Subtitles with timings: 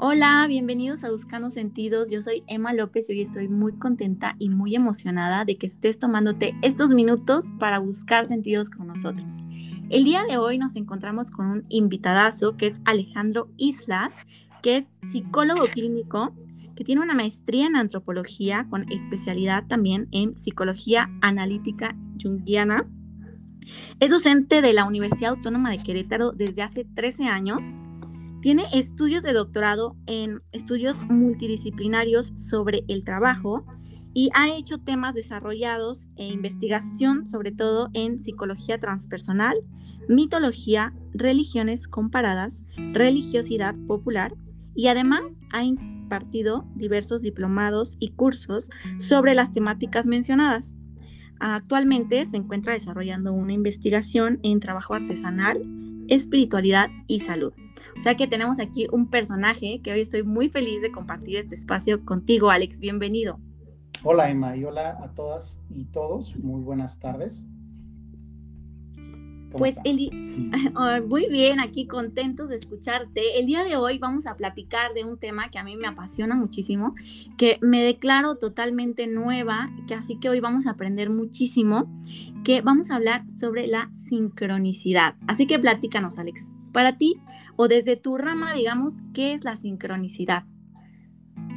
[0.00, 2.08] Hola, bienvenidos a Buscando Sentidos.
[2.08, 5.98] Yo soy Emma López y hoy estoy muy contenta y muy emocionada de que estés
[5.98, 9.38] tomándote estos minutos para buscar sentidos con nosotros.
[9.90, 14.12] El día de hoy nos encontramos con un invitadazo que es Alejandro Islas,
[14.62, 16.32] que es psicólogo clínico,
[16.76, 22.88] que tiene una maestría en antropología con especialidad también en psicología analítica junguiana.
[23.98, 27.64] Es docente de la Universidad Autónoma de Querétaro desde hace 13 años
[28.40, 33.64] tiene estudios de doctorado en estudios multidisciplinarios sobre el trabajo
[34.14, 39.56] y ha hecho temas desarrollados e investigación sobre todo en psicología transpersonal,
[40.08, 42.62] mitología, religiones comparadas,
[42.92, 44.34] religiosidad popular
[44.74, 50.74] y además ha impartido diversos diplomados y cursos sobre las temáticas mencionadas.
[51.40, 55.62] Actualmente se encuentra desarrollando una investigación en trabajo artesanal,
[56.08, 57.52] espiritualidad y salud.
[57.96, 61.54] O sea que tenemos aquí un personaje que hoy estoy muy feliz de compartir este
[61.54, 62.80] espacio contigo, Alex.
[62.80, 63.40] Bienvenido.
[64.04, 66.36] Hola Emma y hola a todas y todos.
[66.36, 67.46] Muy buenas tardes.
[69.50, 70.10] Pues Eli,
[71.08, 73.38] muy bien, aquí contentos de escucharte.
[73.38, 76.34] El día de hoy vamos a platicar de un tema que a mí me apasiona
[76.34, 76.94] muchísimo,
[77.36, 81.90] que me declaro totalmente nueva, que así que hoy vamos a aprender muchísimo,
[82.44, 85.14] que vamos a hablar sobre la sincronicidad.
[85.26, 86.50] Así que platícanos, Alex.
[86.72, 87.18] Para ti,
[87.56, 90.44] o desde tu rama, digamos, ¿qué es la sincronicidad?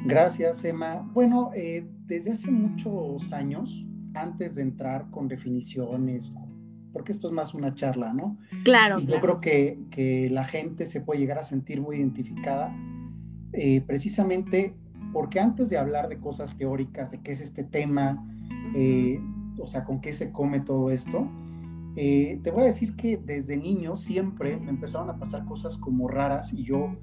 [0.05, 1.07] Gracias, Emma.
[1.13, 6.33] Bueno, eh, desde hace muchos años, antes de entrar con definiciones,
[6.93, 8.37] porque esto es más una charla, ¿no?
[8.63, 8.99] Claro.
[8.99, 12.75] Y yo creo que, que, la gente se puede llegar a sentir muy identificada,
[13.53, 14.75] eh, precisamente
[15.13, 18.25] porque antes de hablar de cosas teóricas, de qué es este tema,
[18.75, 19.19] eh,
[19.59, 21.29] o sea, con qué se come todo esto,
[21.95, 26.07] eh, te voy a decir que desde niño siempre me empezaron a pasar cosas como
[26.07, 26.95] raras y yo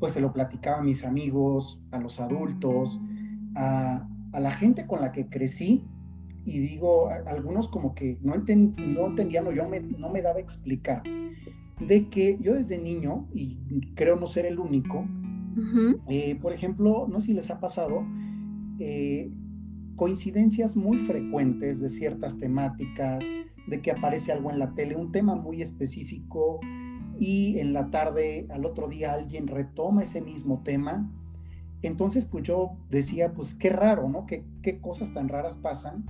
[0.00, 3.00] pues se lo platicaba a mis amigos, a los adultos,
[3.54, 5.84] a, la gente con la que crecí
[6.44, 9.64] y digo, algunos como que no, no entendían o yo
[9.98, 11.02] no me daba a explicar
[11.86, 13.58] de que yo desde niño, y
[13.94, 15.06] creo no ser el único,
[16.08, 18.04] eh, por ejemplo, no sé si les ha pasado,
[18.78, 19.30] eh,
[19.96, 23.24] coincidencias muy frecuentes de ciertas temáticas,
[23.66, 26.60] de que aparece algo en la tele, un tema muy específico
[27.18, 31.10] y en la tarde, al otro día, alguien retoma ese mismo tema.
[31.82, 34.26] Entonces, pues yo decía, pues qué raro, ¿no?
[34.26, 36.06] ¿Qué, qué cosas tan raras pasan?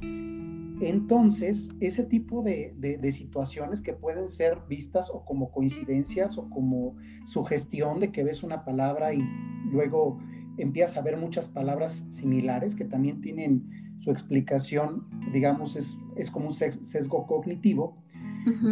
[0.80, 6.96] Entonces, ese tipo de, de, situaciones que pueden ser vistas o como coincidencias o como
[7.24, 9.22] sugestión de que ves una palabra y
[9.70, 10.18] luego
[10.58, 16.46] empiezas a ver muchas palabras similares que también tienen su explicación, digamos, es, es como
[16.46, 17.96] un sesgo cognitivo.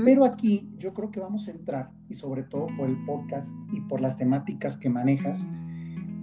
[0.04, 3.80] Pero aquí yo creo que vamos a entrar, y sobre todo por el podcast y
[3.82, 5.46] por las temáticas que manejas,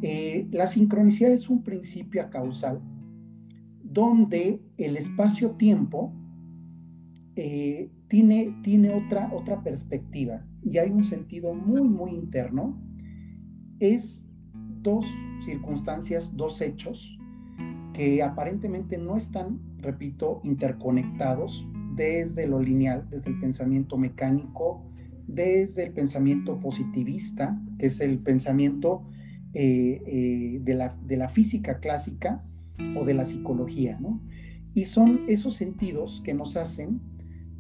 [0.02, 2.82] eh, la sincronicidad es un principio causal
[3.84, 6.14] donde el espacio-tiempo
[7.36, 12.80] eh, tiene, tiene otra, otra perspectiva y hay un sentido muy, muy interno.
[13.80, 14.28] Es
[14.82, 15.06] dos
[15.42, 17.18] circunstancias, dos hechos
[17.94, 24.86] que aparentemente no están, repito, interconectados desde lo lineal, desde el pensamiento mecánico,
[25.28, 29.08] desde el pensamiento positivista, que es el pensamiento
[29.60, 32.44] eh, eh, de, la, de, la, física clásica
[32.96, 34.22] o de la psicología, ¿no?
[34.76, 37.02] Y son esos sentidos que nos hacen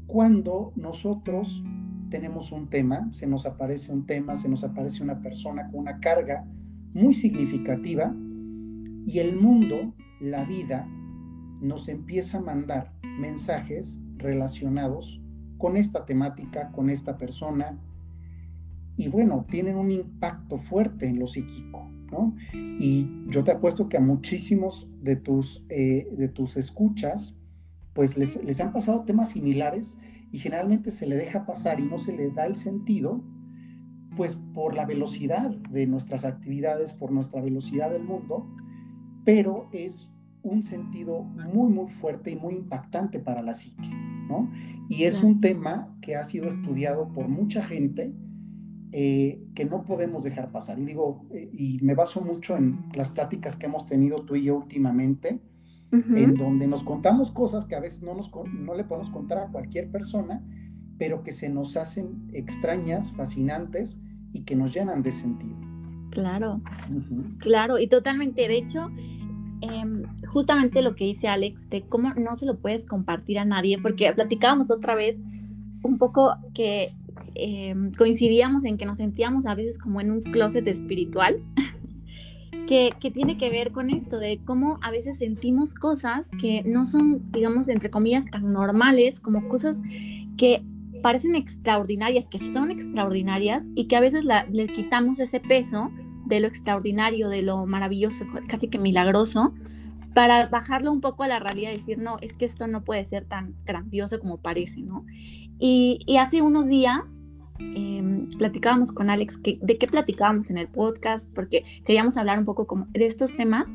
[0.05, 1.63] cuando nosotros
[2.11, 5.99] tenemos un tema, se nos aparece un tema, se nos aparece una persona con una
[5.99, 6.45] carga
[6.93, 8.15] muy significativa
[9.07, 10.87] y el mundo, la vida,
[11.61, 15.19] nos empieza a mandar mensajes relacionados
[15.57, 17.79] con esta temática, con esta persona,
[18.97, 22.35] y bueno, tienen un impacto fuerte en lo psíquico, ¿no?
[22.53, 27.35] Y yo te apuesto que a muchísimos de tus, eh, de tus escuchas,
[27.93, 29.99] pues les, les han pasado temas similares
[30.31, 33.23] y generalmente se le deja pasar y no se le da el sentido
[34.15, 38.47] pues por la velocidad de nuestras actividades, por nuestra velocidad del mundo,
[39.23, 40.09] pero es
[40.41, 43.89] un sentido muy, muy fuerte y muy impactante para la psique,
[44.27, 44.49] ¿no?
[44.89, 48.11] Y es un tema que ha sido estudiado por mucha gente
[48.91, 50.79] eh, que no podemos dejar pasar.
[50.79, 54.43] Y digo, eh, y me baso mucho en las pláticas que hemos tenido tú y
[54.43, 55.41] yo últimamente,
[55.89, 59.47] en donde nos contamos cosas que a veces no, nos, no le podemos contar a
[59.47, 60.43] cualquier persona,
[60.97, 64.01] pero que se nos hacen extrañas, fascinantes
[64.33, 65.55] y que nos llenan de sentido.
[66.09, 66.61] Claro,
[67.39, 68.47] claro, y totalmente.
[68.47, 68.89] De hecho,
[69.61, 73.77] em, justamente lo que dice Alex, de cómo no se lo puedes compartir a nadie,
[73.81, 75.19] porque platicábamos otra vez
[75.83, 76.89] un poco que
[77.35, 81.37] em, coincidíamos en que nos sentíamos a veces como en un closet espiritual.
[82.67, 87.31] que, tiene que ver con esto, de cómo a veces sentimos cosas que no son,
[87.31, 89.81] digamos, entre comillas, tan normales, como cosas
[90.35, 90.61] que
[91.01, 95.91] parecen extraordinarias, que son extraordinarias y que a veces la, le quitamos ese peso
[96.25, 99.53] de lo extraordinario, de lo maravilloso, casi que milagroso,
[100.17, 103.05] para bajarlo un poco a la realidad y decir, no, es que esto no puede
[103.05, 105.05] ser tan grandioso como parece, ¿no?
[105.59, 107.21] Y, y hace unos días
[107.59, 112.45] eh, platicábamos con Alex que, de qué platicábamos en el podcast, porque queríamos hablar un
[112.45, 113.71] poco como de estos temas,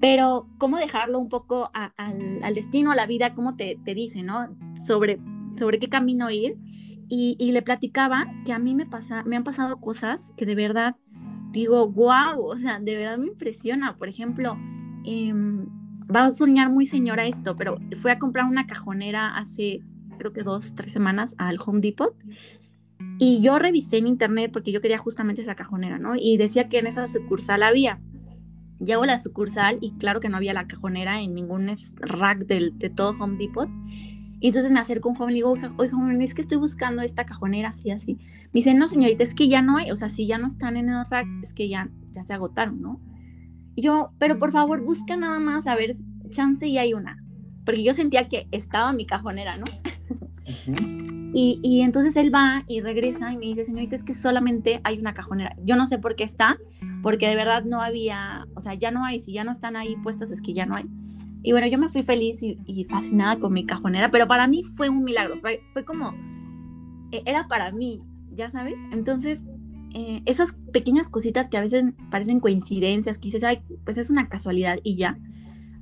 [0.00, 4.56] pero cómo dejarlo un poco al, destino, a la vida, cómo te, te dice, ¿no?
[4.86, 5.20] Sobre,
[5.58, 6.56] sobre qué camino ir.
[7.10, 10.54] Y, y, le platicaba que a mí me, pasa, me han pasado cosas que de
[10.54, 10.96] verdad
[11.52, 13.98] digo, wow, o sea, de verdad me impresiona.
[13.98, 14.56] Por ejemplo,
[15.04, 15.32] eh,
[16.14, 19.82] va a soñar muy señora esto, pero fui a comprar una cajonera hace
[20.18, 22.14] creo que dos, tres semanas al Home Depot
[23.18, 26.14] y yo revisé en internet porque yo quería justamente esa cajonera, ¿no?
[26.16, 28.00] Y decía que en esa sucursal había.
[28.78, 32.78] Llego a la sucursal y claro que no había la cajonera en ningún rack del,
[32.78, 33.68] de todo Home Depot.
[34.40, 37.02] Y entonces me acerco a un joven y digo, oye, joven, es que estoy buscando
[37.02, 38.14] esta cajonera así, así.
[38.14, 40.78] Me dice, no, señorita, es que ya no hay, o sea, si ya no están
[40.78, 43.00] en los racks, es que ya, ya se agotaron, ¿no?
[43.80, 45.94] Yo, pero por favor, busca nada más a ver,
[46.30, 47.22] chance y hay una.
[47.64, 49.66] Porque yo sentía que estaba mi cajonera, ¿no?
[51.32, 54.98] y, y, entonces él va y regresa y me dice, señorita, es que solamente hay
[54.98, 55.54] una cajonera.
[55.64, 56.58] Yo no sé por qué está,
[57.02, 59.96] porque de verdad no había, o sea, ya no hay, si ya no están ahí
[60.02, 60.86] puestas es que ya no hay.
[61.42, 64.62] Y bueno, yo me fui feliz y, y fascinada con mi cajonera, pero para mí
[64.62, 66.14] fue un milagro, fue, fue como,
[67.12, 68.00] e, era para mí,
[68.32, 68.78] ya sabes.
[68.92, 69.44] Entonces,
[69.94, 73.44] eh, esas pequeñas cositas que a veces parecen coincidencias, que dices,
[73.84, 75.18] pues es una casualidad y ya.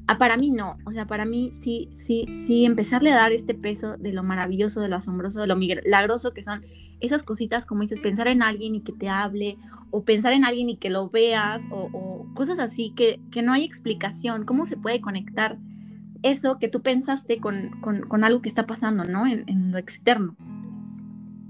[0.06, 3.54] Ah, para mí no, o sea, para mí sí, sí, sí, empezarle a dar este
[3.54, 6.62] peso de lo maravilloso, de lo asombroso, de lo milagroso que son
[7.00, 9.58] esas cositas, como dices, pensar en alguien y que te hable,
[9.90, 13.64] o pensar en alguien y que lo veas, o, cosas así que, que, no hay
[13.64, 15.58] explicación, cómo se puede conectar
[16.22, 19.26] eso que tú pensaste con, con, con algo que está pasando, ¿no?
[19.26, 20.36] En, lo externo.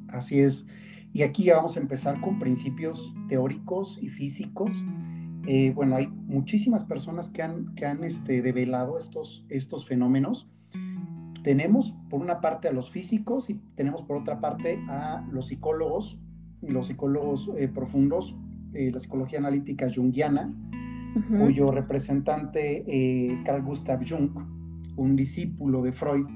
[0.08, 0.66] Así es.
[1.12, 4.84] Y aquí ya vamos a empezar con principios teóricos y físicos
[5.50, 10.46] eh, bueno, hay muchísimas personas que han, que han este, develado estos, estos fenómenos.
[11.42, 16.18] Tenemos por una parte a los físicos y tenemos por otra parte a los psicólogos,
[16.60, 18.36] los psicólogos eh, profundos,
[18.74, 20.52] eh, la psicología analítica junguiana,
[21.14, 21.44] uh -huh.
[21.44, 24.30] cuyo representante Carl Gustav Jung,
[24.96, 26.26] un discípulo de Freud,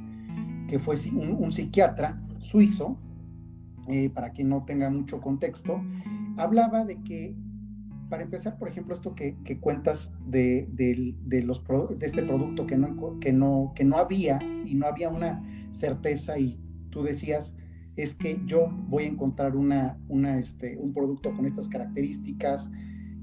[0.68, 2.96] que fue un, un psiquiatra suizo,
[3.88, 5.82] eh, para quien no tenga mucho contexto,
[6.36, 7.36] hablaba de que
[8.12, 10.68] para empezar, por ejemplo, esto que, cuentas de,
[11.44, 11.64] los,
[11.98, 16.38] de este producto que no, que, no, que no había y no había una certeza
[16.38, 17.56] y tú decías,
[17.96, 22.70] es que yo voy a encontrar una, una, este, un producto con estas características.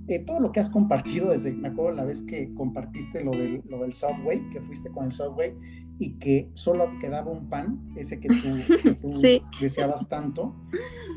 [0.07, 3.61] Eh, todo lo que has compartido desde, me acuerdo la vez que compartiste lo del,
[3.69, 5.53] lo del Subway, que fuiste con el Subway
[5.99, 9.43] y que solo quedaba un pan, ese que tú, que tú sí.
[9.59, 10.55] deseabas tanto,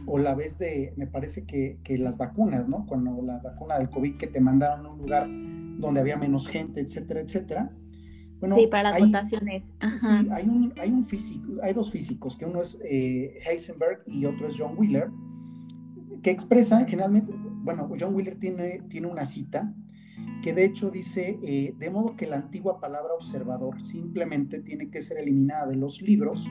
[0.06, 2.84] o la vez de, me parece que, que, las vacunas, ¿no?
[2.86, 5.28] Cuando la vacuna del COVID que te mandaron a un lugar
[5.78, 7.72] donde había menos gente, etcétera, etcétera.
[8.40, 9.72] Bueno, sí, para las hay, votaciones.
[9.78, 10.20] Ajá.
[10.20, 14.24] Sí, hay un, hay un físico, hay dos físicos, que uno es eh, Heisenberg y
[14.24, 15.10] otro es John Wheeler,
[16.24, 19.72] que expresan generalmente, bueno, John Wheeler tiene, tiene una cita
[20.42, 25.00] que de hecho dice, eh, de modo que la antigua palabra observador simplemente tiene que
[25.00, 26.48] ser eliminada de los libros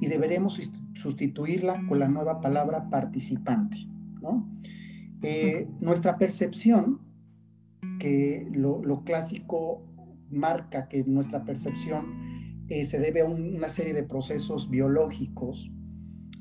[0.00, 0.58] y deberemos
[0.94, 3.76] sustituirla con la nueva palabra participante.
[4.22, 4.48] ¿no?
[5.22, 7.00] Eh, nuestra percepción,
[7.98, 9.82] que lo, lo, clásico
[10.30, 15.70] marca que nuestra percepción eh, se debe a un, una serie de procesos biológicos,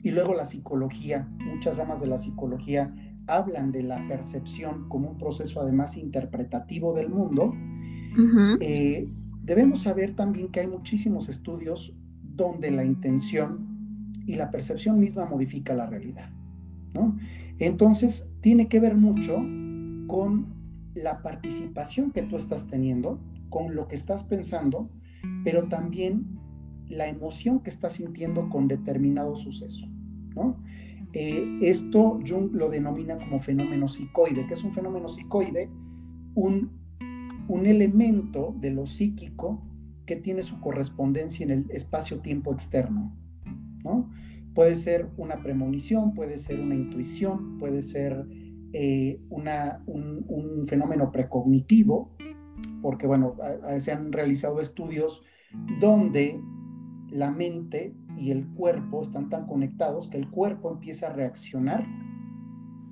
[0.02, 2.94] y luego la psicología, muchas ramas de la psicología
[3.30, 8.58] hablan de la percepción como un proceso además interpretativo del mundo, uh -huh.
[8.62, 9.06] eh,
[9.44, 13.70] debemos saber también que hay muchísimos estudios donde la intención
[14.26, 16.30] y la percepción misma modifica la realidad.
[16.94, 17.18] ¿no?
[17.58, 19.38] Entonces, tiene que ver mucho
[20.08, 20.54] con
[20.94, 23.20] la participación que tú estás teniendo,
[23.50, 24.90] con lo que estás pensando,
[25.44, 26.40] pero también
[26.88, 29.88] la emoción que estás sintiendo con determinado suceso.
[30.36, 30.58] ¿no?
[31.14, 34.46] Eh, esto Jung lo denomina como fenómeno psicoide.
[34.48, 35.70] ¿Qué es un fenómeno psicoide?
[36.36, 36.72] Un,
[37.48, 39.64] un elemento de lo psíquico
[40.06, 43.16] que tiene su correspondencia en el espacio-tiempo externo.
[43.84, 44.10] ¿no?
[44.54, 48.26] Puede ser una premonición, puede ser una intuición, puede ser
[48.74, 52.16] eh, una, un, fenómeno precognitivo,
[52.82, 53.36] porque bueno,
[53.80, 55.24] se han realizado estudios
[55.80, 56.40] donde
[57.10, 61.86] la mente y el cuerpo están tan conectados que el cuerpo empieza a reaccionar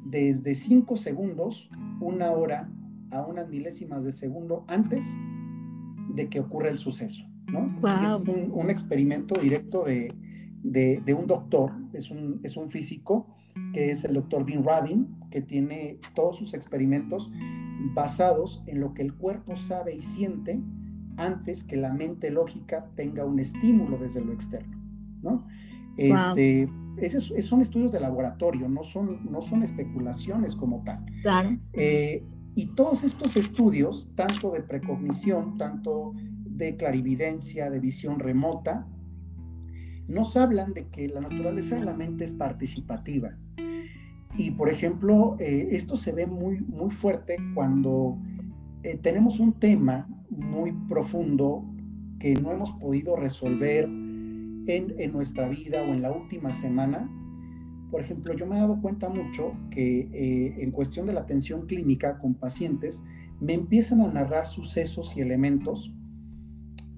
[0.06, 1.70] desde 5 segundos,
[2.00, 2.70] una hora
[3.12, 5.18] a unas milésimas de segundo antes
[6.14, 7.70] de que ocurra el suceso, ¿no?
[7.82, 8.22] Wow.
[8.22, 10.14] es un, experimento directo de,
[10.64, 13.28] de, un doctor, es un, es un físico
[13.74, 17.32] que es el doctor Dean Radin, que tiene todos sus experimentos
[17.94, 20.62] basados en lo que el cuerpo sabe y siente
[21.18, 24.77] antes que la mente lógica tenga un estímulo desde lo externo,
[25.28, 25.48] ¿no?
[25.98, 26.70] Este,
[27.42, 31.06] son estudios de laboratorio, no son, no son especulaciones como tal.
[31.22, 31.58] Claro.
[31.74, 32.24] Eh,
[32.56, 38.88] y todos estos estudios, tanto de precognición, tanto de clarividencia, de visión remota,
[40.08, 43.38] nos hablan de que la naturaleza de la mente es participativa.
[44.38, 48.18] Y por ejemplo, eh, esto se ve muy, muy fuerte cuando
[48.84, 51.64] eh, tenemos un tema muy profundo
[52.20, 53.88] que no hemos podido resolver
[54.68, 57.10] en, nuestra vida o en la última semana.
[57.92, 61.68] Por ejemplo, yo me he dado cuenta mucho que eh, en cuestión de la atención
[61.68, 63.04] clínica con pacientes,
[63.40, 65.94] me empiezan a narrar sucesos y elementos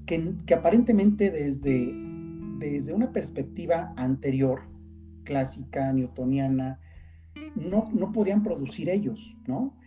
[0.05, 1.93] que, que aparentemente desde,
[2.57, 4.61] desde una perspectiva anterior,
[5.23, 6.79] clásica, newtoniana,
[7.55, 9.77] no, no podían producir ellos, ¿no?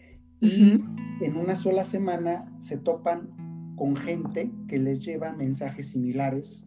[0.40, 0.80] Y
[1.20, 6.66] en una sola semana se topan con gente que les lleva mensajes similares,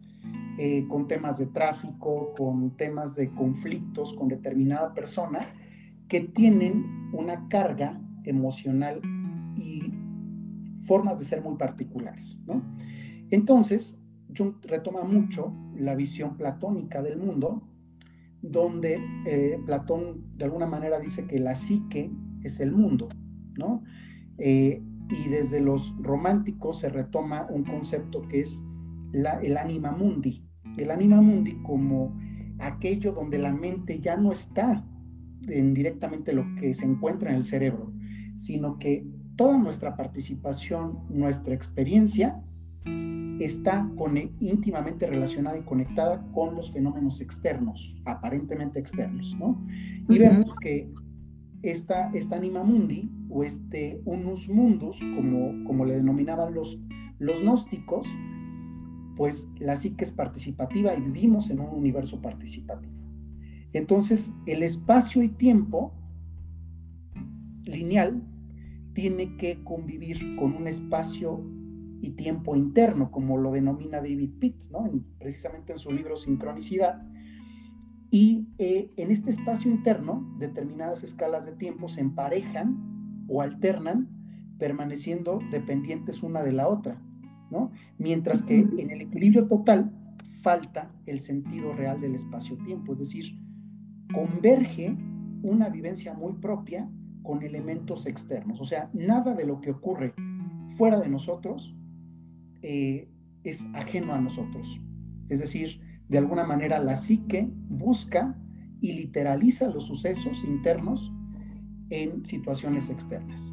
[0.58, 5.40] eh, con temas de tráfico, con temas de conflictos con determinada persona,
[6.08, 9.00] que tienen una carga emocional
[9.56, 9.92] y
[10.80, 12.62] formas de ser muy particulares, ¿no?
[13.30, 13.98] Entonces,
[14.36, 17.62] Jung retoma mucho la visión platónica del mundo,
[18.42, 22.10] donde eh, Platón de alguna manera dice que la psique
[22.42, 23.08] es el mundo,
[23.58, 23.82] ¿no?
[24.38, 28.64] Eh, y desde los románticos se retoma un concepto que es
[29.16, 30.44] la, el anima mundi.
[30.76, 32.16] El anima mundi como
[32.58, 34.84] aquello donde la mente ya no está
[35.48, 37.92] en directamente lo que se encuentra en el cerebro,
[38.36, 39.06] sino que
[39.36, 42.42] toda nuestra participación, nuestra experiencia
[43.38, 43.90] está
[44.40, 49.62] íntimamente relacionada y conectada con los fenómenos externos, aparentemente externos, ¿no?
[50.08, 50.88] Y vemos que
[51.62, 56.80] esta, esta anima mundi o este unus mundus, como, como le denominaban los,
[57.18, 58.06] los gnósticos,
[59.16, 62.94] pues la psique es participativa y vivimos en un universo participativo.
[63.72, 65.92] Entonces, el espacio y tiempo
[67.64, 68.22] lineal
[68.92, 71.44] tiene que convivir con un espacio
[72.00, 74.64] y tiempo interno, como lo denomina David Pitt,
[75.18, 77.02] precisamente en su libro Sincronicidad.
[78.10, 84.08] Y eh, en este espacio interno, determinadas escalas de tiempo se emparejan o alternan,
[84.58, 87.02] permaneciendo dependientes una de la otra,
[87.50, 87.70] ¿no?
[87.98, 89.92] Mientras que en el equilibrio total
[90.40, 93.38] falta el sentido real del espacio-tiempo, es decir,
[94.12, 94.96] converge
[95.42, 96.90] una vivencia muy propia
[97.22, 100.14] con elementos externos, o sea, nada de lo que ocurre
[100.76, 101.74] fuera de nosotros
[102.62, 103.08] eh,
[103.42, 104.80] es ajeno a nosotros.
[105.28, 108.38] Es decir, de alguna manera la psique busca
[108.80, 111.12] y literaliza los sucesos internos
[111.90, 113.52] en situaciones externas.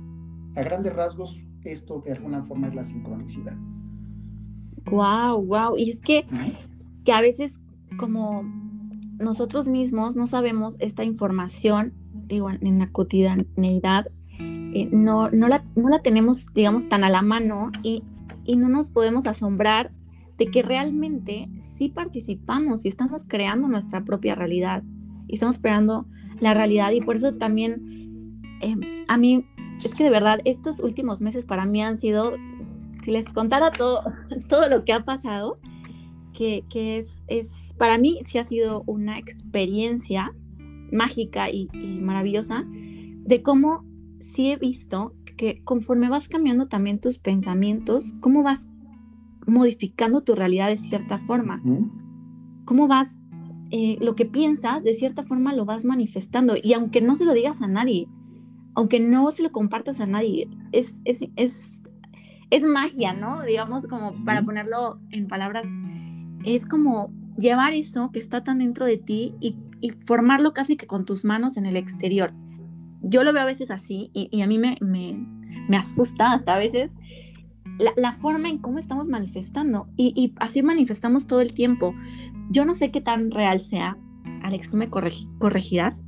[0.56, 3.58] A grandes rasgos, esto de alguna forma es la sincronicidad.
[4.86, 5.78] Wow, wow.
[5.78, 6.26] Y es que,
[7.04, 7.60] que a veces
[7.98, 8.44] como
[9.20, 11.94] nosotros mismos no sabemos esta información,
[12.28, 14.08] digo, en la cotidianidad,
[14.40, 18.04] eh, no, no, la, no la tenemos, digamos, tan a la mano y,
[18.44, 19.92] y no nos podemos asombrar
[20.38, 21.48] de que realmente
[21.78, 24.84] sí participamos y estamos creando nuestra propia realidad
[25.28, 26.08] y estamos creando
[26.40, 26.92] la realidad.
[26.92, 29.46] Y por eso también em, a mí
[29.84, 32.34] es que de verdad estos últimos meses para mí han sido,
[33.04, 34.02] si les contara todo,
[34.48, 35.60] todo lo que ha pasado,
[36.34, 40.34] que, que es, es, para mí sí ha sido una experiencia
[40.92, 43.86] mágica y, y maravillosa de cómo
[44.20, 48.68] sí he visto que conforme vas cambiando también tus pensamientos, cómo vas
[49.46, 51.62] modificando tu realidad de cierta forma,
[52.66, 53.18] cómo vas,
[53.72, 56.56] eh, lo que piensas, de cierta forma lo vas manifestando.
[56.62, 58.08] Y aunque no se lo digas a nadie,
[58.76, 61.82] aunque no se lo compartas a nadie, es, es, es,
[62.56, 63.44] es magia, ¿no?
[63.44, 65.68] Digamos, como para ponerlo en palabras,
[66.46, 70.88] es como llevar eso que está tan dentro de ti y, y formarlo casi que
[70.88, 72.34] con tus manos en el exterior
[73.04, 76.92] yo lo veo a veces así y, a mí me, me, asusta hasta a veces
[77.98, 81.94] la, forma en cómo estamos manifestando y, así manifestamos todo el tiempo.
[82.50, 83.98] Yo no sé qué tan real sea,
[84.42, 86.02] Alex, tú me corregirás,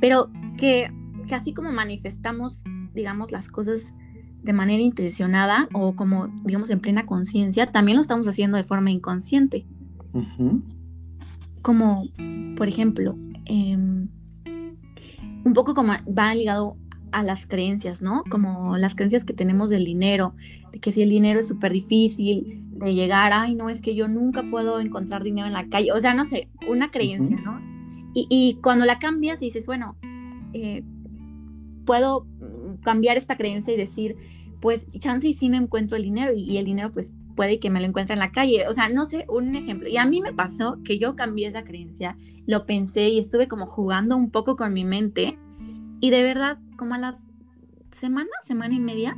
[0.00, 0.90] pero que,
[1.28, 2.64] que así como manifestamos,
[2.94, 3.92] digamos, las cosas
[4.42, 8.90] de manera intencionada o como, digamos, en plena conciencia, también lo estamos haciendo de forma
[8.90, 9.66] inconsciente.
[11.62, 12.08] Como,
[12.56, 13.76] por ejemplo, eh,
[15.46, 16.76] un poco como va ligado
[17.12, 18.24] a las creencias, ¿no?
[18.30, 20.34] Como las creencias que tenemos del dinero,
[20.72, 24.08] de que si el dinero es súper difícil de llegar, ay, no, es que yo
[24.08, 27.60] nunca puedo encontrar dinero en la calle, o sea, no sé, una creencia, ¿no?
[28.18, 29.94] Y, cuando la cambias y dices, bueno,
[30.54, 30.82] eh,
[31.84, 32.26] puedo
[32.82, 34.16] cambiar esta creencia y decir,
[34.60, 37.80] pues chance y sí me encuentro el dinero y, el dinero pues puede que me
[37.80, 38.66] lo encuentre en la calle.
[38.68, 39.88] O sea, no sé, un ejemplo.
[39.88, 42.16] Y a mí me pasó que yo cambié esa creencia,
[42.46, 45.38] lo pensé y estuve como jugando un poco con mi mente
[46.00, 47.18] y de verdad, como a las
[47.92, 49.16] semana, semana y media,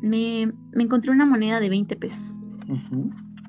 [0.00, 2.36] me, me encontré una moneda de 20 pesos.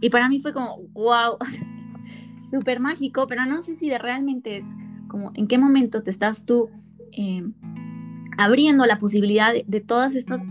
[0.01, 1.37] Y para mí fue como, wow,
[2.51, 4.65] súper mágico, pero no sé si de realmente es
[5.07, 6.69] como en qué momento te estás tú
[7.11, 7.43] eh,
[8.37, 10.43] abriendo la posibilidad de, todas estas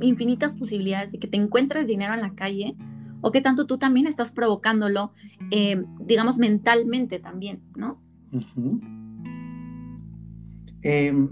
[0.00, 2.74] infinitas posibilidades de que te encuentres dinero en la calle
[3.20, 5.12] o que tanto tú también estás provocándolo,
[5.50, 8.00] eh, digamos, mentalmente también, ¿no?
[10.82, 11.30] Em,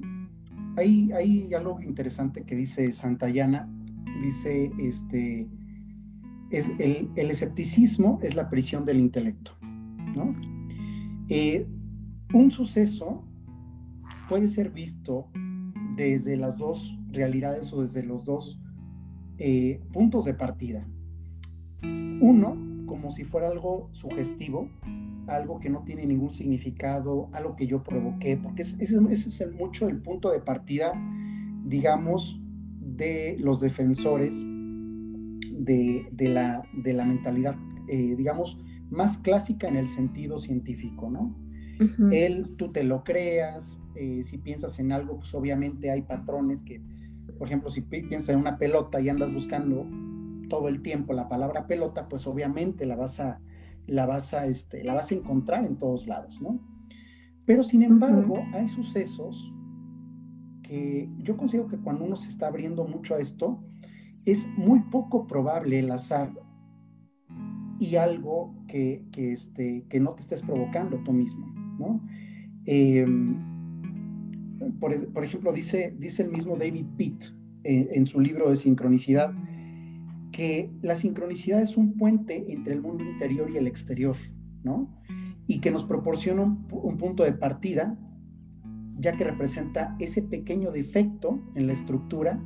[0.77, 3.69] hay, hay, algo interesante que dice Santayana,
[4.23, 5.49] dice, este,
[6.51, 9.53] es el, escepticismo es la prisión del intelecto,
[10.17, 10.35] ¿no?
[11.29, 11.67] Eh,
[12.33, 13.25] un suceso
[14.29, 15.29] puede ser visto
[15.97, 18.61] desde las dos realidades o desde los dos
[19.39, 20.87] eh, puntos de partida.
[21.83, 24.69] Uno, como si fuera algo sugestivo,
[25.27, 30.01] algo que no tiene ningún significado, algo que yo provoqué, porque ese, es mucho el
[30.01, 30.93] punto de partida,
[31.65, 32.41] digamos,
[32.81, 37.57] de los defensores de, la, mentalidad,
[37.89, 38.59] eh, digamos,
[38.91, 41.35] más clásica en el sentido científico, ¿no?
[42.13, 46.81] Él, tú te lo creas, eh, si piensas en algo, pues obviamente hay patrones que,
[47.39, 49.87] por ejemplo, si piensas en una pelota y andas buscando
[50.49, 53.41] todo el tiempo la palabra pelota, pues obviamente la vas a,
[53.87, 56.61] la vas a, este, la vas a encontrar en todos lados, ¿no?
[57.47, 59.53] Pero sin embargo, hay sucesos
[60.63, 63.63] que yo considero que cuando uno se está abriendo mucho a esto,
[64.25, 66.33] es muy poco probable el azar
[67.79, 71.47] y algo que, que, este, que no te estés provocando tú mismo,
[71.79, 72.01] ¿no?
[72.67, 73.55] Em,
[74.81, 77.25] por, ejemplo, dice, dice el mismo David Pitt
[77.65, 79.35] eh, en su libro de sincronicidad,
[80.33, 84.17] que la sincronicidad es un puente entre el mundo interior y el exterior,
[84.63, 85.01] ¿no?
[85.47, 87.99] Y que nos proporciona un, punto de partida,
[88.99, 92.43] ya que representa ese pequeño defecto en la estructura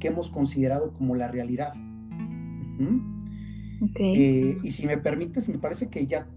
[0.00, 1.72] que hemos considerado como la realidad.
[3.98, 6.28] Eh, y si me permites, me parece que ya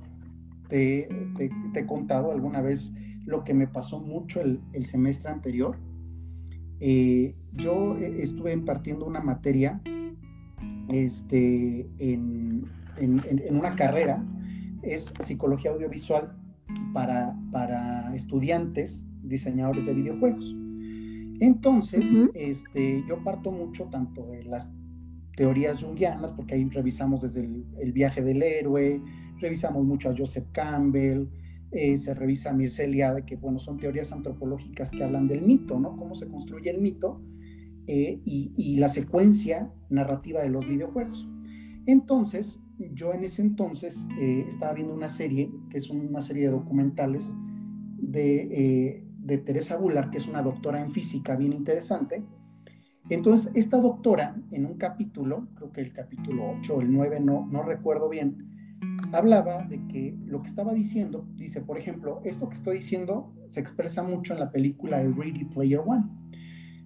[0.73, 1.07] te,
[1.37, 2.91] te, he contado alguna vez
[3.25, 5.77] lo que me pasó mucho el, semestre anterior.
[6.79, 9.79] Eh, yo e, estuve impartiendo una materia
[10.89, 12.67] este, en,
[13.51, 14.25] una carrera,
[14.81, 16.35] es psicología audiovisual
[16.91, 20.55] para, para estudiantes diseñadores de videojuegos.
[21.39, 24.73] Entonces, este, yo parto mucho tanto de las
[25.35, 29.01] teorías junguianas, porque ahí revisamos desde el, el, viaje del héroe,
[29.43, 31.27] revisamos mucho a Joseph Campbell,
[31.71, 35.79] eh, se revisa a Mircea Eliade, que bueno, son teorías antropológicas que hablan del mito,
[35.79, 35.97] ¿no?
[35.97, 37.21] Cómo se construye el mito
[37.87, 41.27] eh, y, la secuencia narrativa de los videojuegos.
[41.85, 46.51] Entonces, yo en ese entonces eh, estaba viendo una serie, que es una serie de
[46.51, 47.35] documentales
[47.97, 52.23] de, de Teresa Bular, que es una doctora en física bien interesante.
[53.09, 57.45] Entonces, esta doctora, en un capítulo, creo que el capítulo 8 o el 9, no,
[57.51, 58.52] no recuerdo bien,
[59.13, 63.59] hablaba de que lo que estaba diciendo, dice, por ejemplo, esto que estoy diciendo se
[63.59, 66.05] expresa mucho en la película de Ready Player One.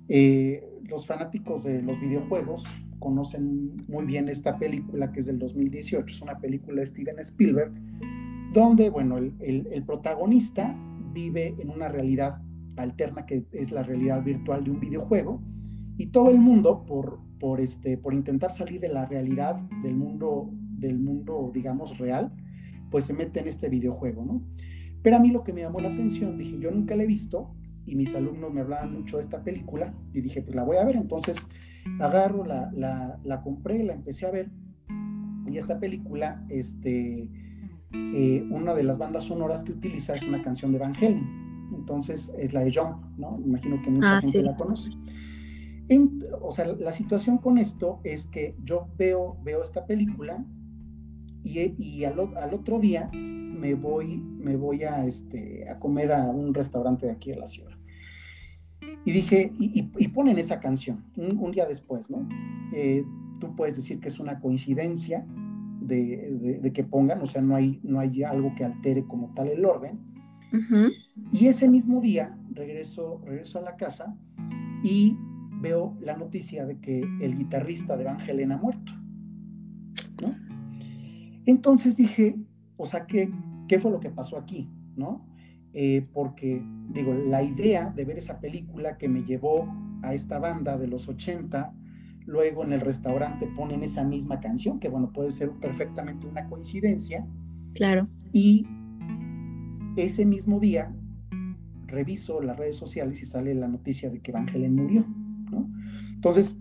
[0.09, 2.65] Eh, los fanáticos de los videojuegos
[2.99, 7.73] conocen muy bien esta película que es del 2018, es una película de Steven Spielberg,
[8.53, 10.75] donde, bueno, el, el protagonista
[11.13, 12.41] vive en una realidad
[12.77, 15.41] alterna que es la realidad virtual de un videojuego
[15.97, 20.51] y todo el mundo por, por, este, por intentar salir de la realidad del mundo
[20.77, 22.31] del mundo, digamos, real,
[22.89, 24.43] pues se mete en este videojuego, ¿no?
[25.01, 27.53] Pero a mí lo que me llamó la atención, dije, yo nunca la he visto
[27.85, 30.85] y mis alumnos me hablaban mucho de esta película y dije, pues la voy a
[30.85, 31.47] ver, entonces
[31.99, 34.49] agarro, la, la, la compré, la empecé a ver
[35.49, 37.29] y esta película, este,
[37.93, 42.33] eh, una de las bandas sonoras que utiliza es una canción de Van Halen, entonces
[42.37, 43.39] es la de Jump, ¿no?
[43.45, 44.91] Imagino que mucha ah, gente la conoce
[46.41, 50.45] o sea, la situación con esto es que yo veo, veo esta película
[51.47, 56.23] y, y al, al, otro día me voy, me voy a, este, a comer a
[56.29, 57.71] un restaurante de aquí de la ciudad.
[59.05, 62.27] Y dije, y, y, ponen esa canción un, día después, ¿no?
[62.73, 63.05] Eh,
[63.39, 65.25] tú puedes decir que es una coincidencia
[65.79, 69.47] de, de, que pongan, o sea, no hay, no hay algo que altere como tal
[69.47, 69.99] el orden.
[71.31, 74.15] Y ese mismo día regreso, regreso a la casa
[74.83, 75.17] y
[75.61, 78.91] veo la noticia de que el guitarrista de Van Halen ha muerto.
[81.47, 82.37] Entonces dije,
[82.77, 83.31] o sea, ¿qué,
[83.67, 84.69] ¿qué fue lo que pasó aquí?
[84.97, 85.25] ¿no?
[85.73, 90.77] Eh, porque, digo, la idea de ver esa película que me llevó a esta banda
[90.77, 91.73] de los 80,
[92.25, 97.25] luego en el restaurante ponen esa misma canción, que bueno, puede ser perfectamente una coincidencia.
[97.73, 98.07] Claro.
[98.33, 98.65] Y
[99.95, 100.93] ese mismo día
[101.85, 105.05] reviso las redes sociales y sale la noticia de que Van Halen murió,
[105.51, 105.69] ¿no?
[106.13, 106.57] Entonces,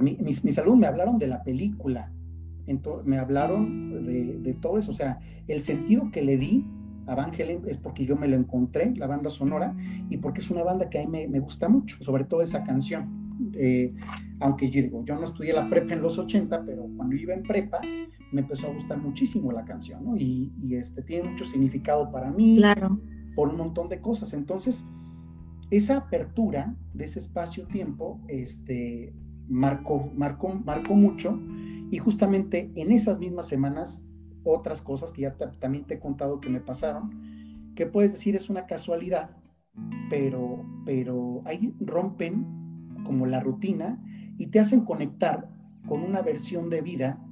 [0.00, 2.12] mis, mis, alumnos me hablaron de la película,
[3.04, 6.64] me hablaron de, de, todo eso, o sea, el sentido que le di
[7.06, 9.74] a Van Halen es porque yo me lo encontré, la banda sonora,
[10.08, 12.62] y porque es una banda que a mí me, me gusta mucho, sobre todo esa
[12.62, 13.22] canción.
[13.54, 13.94] Eh,
[14.40, 17.42] aunque yo digo, yo no estudié la prepa en los 80, pero cuando iba en
[17.42, 17.80] prepa
[18.30, 20.16] me empezó a gustar muchísimo la canción, ¿no?
[20.16, 23.00] Y, y este, tiene mucho significado para mí, claro.
[23.34, 24.32] por un montón de cosas.
[24.32, 24.86] Entonces,
[25.70, 29.14] esa apertura de ese espacio-tiempo este,
[29.48, 31.38] marcó, marcó, marcó mucho
[31.92, 34.06] y justamente en esas mismas semanas
[34.44, 38.48] otras cosas que ya también te he contado que me pasaron, que puedes decir es
[38.48, 39.36] una casualidad,
[40.08, 42.46] pero, pero ahí rompen
[43.04, 44.02] como la rutina
[44.38, 45.50] y te hacen conectar
[45.86, 47.22] con una versión de vida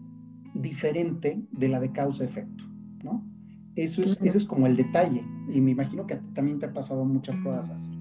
[0.55, 2.65] diferente de la de causa-efecto,
[3.03, 3.27] ¿no?
[3.77, 6.67] Eso es, eso es como el detalle y me imagino que a ti también te
[6.67, 7.99] ha pasado muchas cosas así.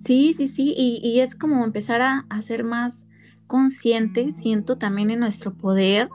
[0.00, 3.06] Sí, sí, sí, y, y es como empezar a, ser más
[3.52, 6.08] consciente, siento también en nuestro poder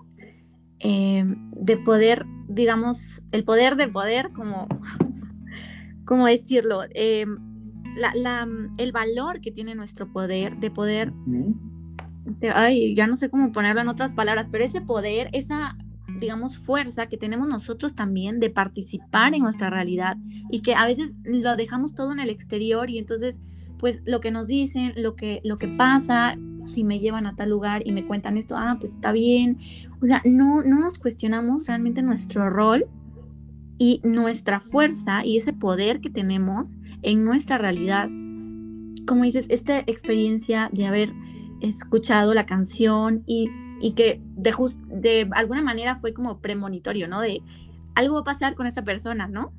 [0.80, 4.67] eh, de poder, digamos, el poder de poder, como,
[6.06, 7.28] como decirlo, eh,
[7.95, 8.47] la, la,
[8.80, 11.13] el valor que tiene nuestro poder, de poder,
[12.26, 15.78] de, ay, ya no sé cómo ponerlo en otras palabras, pero ese poder, esa,
[16.19, 20.17] digamos, fuerza que tenemos nosotros también de participar en nuestra realidad
[20.50, 23.41] y que a veces lo dejamos todo en el exterior y entonces
[23.78, 27.50] pues lo que nos dicen, lo que, lo que pasa, si me llevan a tal
[27.50, 29.60] lugar y me cuentan esto, ah, pues está bien.
[30.02, 32.86] O sea, no, no nos cuestionamos realmente nuestro rol
[33.78, 38.10] y nuestra fuerza y ese poder que tenemos en nuestra realidad.
[39.06, 41.13] Como dices, esta experiencia de haber
[41.62, 47.22] escuchado la canción y, y que de, just, de alguna manera fue como premonitorio, ¿no?
[47.22, 47.42] De
[47.96, 49.54] algo va a pasar con esa persona, ¿no?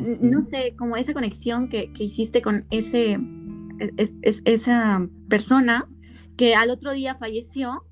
[0.00, 3.18] No sé, como esa conexión que, que hiciste con ese,
[3.96, 5.88] es, es, esa persona
[6.36, 7.84] que al otro día falleció,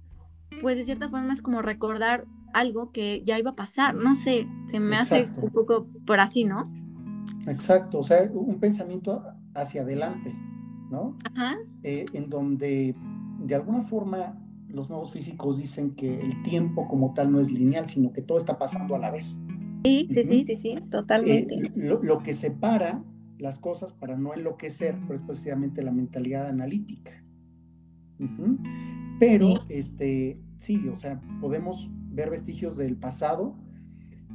[0.61, 4.47] pues de cierta forma es como recordar algo que ya iba a pasar, no sé,
[4.71, 5.33] se me Exacto.
[5.33, 6.73] hace un poco por así, ¿no?
[7.49, 9.23] Exacto, o sea, un pensamiento
[9.55, 10.35] hacia adelante,
[10.91, 11.19] ¿no?
[11.25, 11.57] Ajá.
[11.83, 12.95] Eh, en donde
[13.41, 17.89] de alguna forma los nuevos físicos dicen que el tiempo como tal no es lineal,
[17.89, 19.39] sino que todo está pasando a la vez.
[19.85, 20.29] Sí, sí, uh -huh.
[20.29, 21.55] sí, sí, sí, totalmente.
[21.55, 23.05] Eh, lo, lo, que separa
[23.39, 27.13] las cosas para no enloquecer, pero es precisamente la mentalidad analítica.
[28.19, 29.17] Uh -huh.
[29.19, 29.63] Pero, sí.
[29.69, 33.57] este, sí, o sea, podemos ver vestigios del pasado,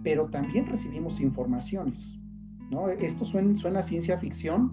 [0.04, 2.18] pero también recibimos informaciones,
[2.70, 2.90] ¿no?
[2.90, 4.72] Esto suena, suena ciencia ficción,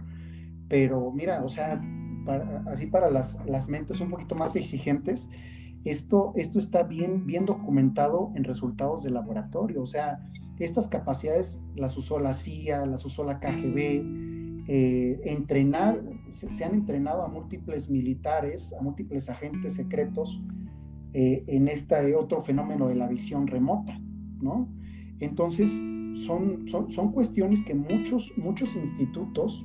[0.68, 1.80] pero mira, o sea,
[2.24, 5.28] para, así para las, las, mentes un poquito más exigentes,
[5.84, 10.20] esto, esto está bien, bien documentado en resultados de laboratorio, o sea,
[10.58, 16.00] estas capacidades las usó la CIA, las usó la KGB, eh, entrenar,
[16.32, 20.40] se, se, han entrenado a múltiples militares, a múltiples agentes secretos
[21.12, 24.00] eh, en este otro fenómeno de la visión remota,
[24.40, 24.68] ¿no?
[25.20, 25.70] Entonces,
[26.26, 29.64] son, son, son cuestiones que muchos, muchos institutos,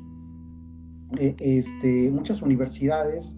[1.18, 3.38] eh, este, muchas universidades,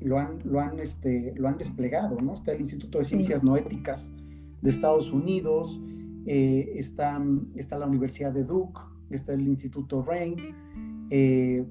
[0.00, 2.34] lo han, lo, han, este, lo han desplegado, ¿no?
[2.34, 3.46] Está el Instituto de Ciencias sí.
[3.46, 4.12] Noéticas
[4.64, 5.78] de Estados Unidos,
[6.26, 7.22] eh, está,
[7.54, 10.36] está, la Universidad de Duke, está el Instituto Rain.
[11.10, 11.66] Eh,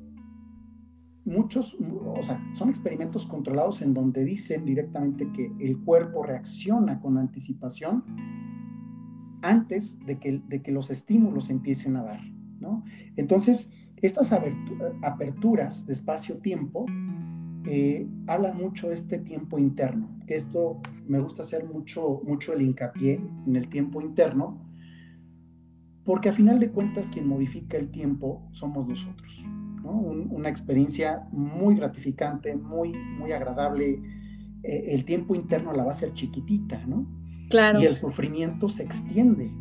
[1.26, 7.18] muchos, o sea, son experimentos controlados en donde dicen directamente que el cuerpo reacciona con
[7.18, 8.04] anticipación
[9.42, 12.22] antes de que, de que los estímulos empiecen a dar,
[12.60, 12.84] ¿no?
[13.16, 13.72] Entonces,
[14.04, 14.32] estas
[15.02, 16.86] aperturas de espacio-tiempo
[17.66, 22.62] eh, hablan mucho de este tiempo interno, que esto me gusta hacer mucho, mucho el
[22.62, 24.62] hincapié en el tiempo interno,
[26.04, 29.46] porque a final de cuentas quien modifica el tiempo somos nosotros.
[29.82, 29.92] ¿no?
[29.92, 34.02] Un, una experiencia muy gratificante, muy, muy agradable.
[34.64, 37.08] Eh, el tiempo interno la va a ser chiquitita, ¿no?
[37.50, 37.82] Claro.
[37.82, 39.52] Y el sufrimiento se extiende.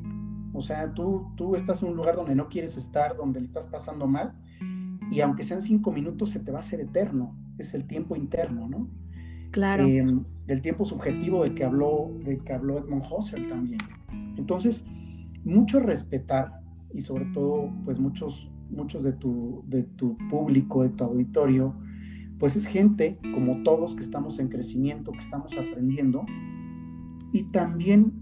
[0.53, 3.67] O sea, tú, tú estás en un lugar donde no quieres estar, donde le estás
[3.67, 4.35] pasando mal,
[5.11, 7.37] y aunque sean cinco minutos, se te va a hacer eterno.
[7.59, 8.89] Es el tiempo interno, ¿no?
[9.51, 9.87] Claro.
[9.87, 10.05] Eh,
[10.49, 13.81] el tiempo subjetivo del que habló, del que habló Edmund Husserl también.
[14.37, 14.85] Entonces,
[15.45, 16.61] mucho respetar
[16.93, 21.75] y sobre todo, pues muchos, muchos de tu, de tu público, de tu auditorio,
[22.39, 26.27] pues es gente como todos que estamos en crecimiento, que estamos aprendiendo,
[27.33, 28.13] y también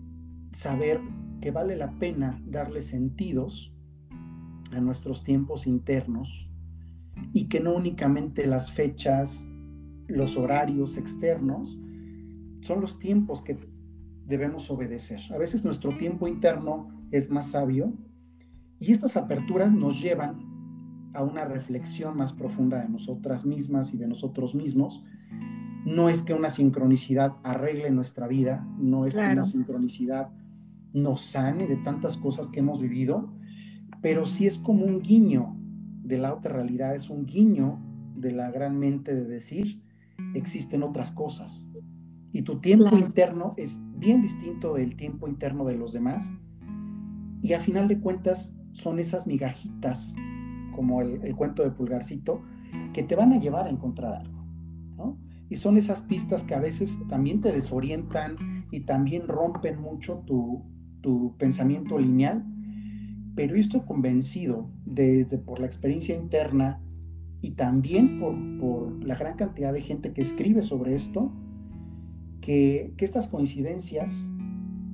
[0.52, 1.00] saber
[1.40, 3.74] que vale la pena darle sentidos
[4.72, 6.49] a nuestros tiempos internos
[7.32, 9.48] y que no únicamente las fechas,
[10.06, 11.78] los horarios externos,
[12.62, 13.58] son los tiempos que
[14.26, 15.20] debemos obedecer.
[15.32, 17.92] A veces nuestro tiempo interno es más sabio
[18.78, 24.06] y estas aperturas nos llevan a una reflexión más profunda de nosotras mismas y de
[24.06, 25.02] nosotros mismos.
[25.84, 30.30] No es que una sincronicidad arregle nuestra vida, no es que una sincronicidad
[30.92, 33.32] nos sane de tantas cosas que hemos vivido,
[34.02, 35.59] pero sí es como un guiño
[36.10, 37.80] de la otra realidad, es un guiño
[38.16, 39.80] de la gran mente de decir,
[40.34, 41.68] existen otras cosas.
[42.32, 46.34] Y tu tiempo interno es bien distinto del tiempo interno de los demás.
[47.42, 50.14] Y a final de cuentas son esas migajitas,
[50.74, 52.42] como el, cuento de Pulgarcito,
[52.92, 54.40] que te van a llevar a encontrar algo.
[55.48, 60.62] Y son esas pistas que a veces también te desorientan y también rompen mucho tu,
[61.00, 62.44] tu pensamiento lineal,
[63.40, 66.82] pero estoy convencido desde por la experiencia interna
[67.40, 71.32] y también por, por, la gran cantidad de gente que escribe sobre esto,
[72.42, 74.30] que, que, estas coincidencias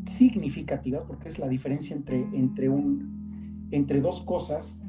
[0.04, 4.80] significativas, porque es la diferencia entre, entre, un, entre dos cosas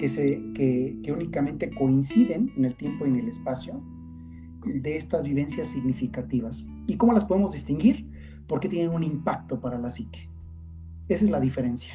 [0.00, 3.80] que, se, que, que únicamente coinciden en el tiempo y en el espacio,
[4.64, 6.66] de estas vivencias significativas.
[6.88, 8.10] ¿Y cómo las podemos distinguir?
[8.48, 10.28] Porque tienen un impacto para la psique.
[11.06, 11.94] Esa es la diferencia,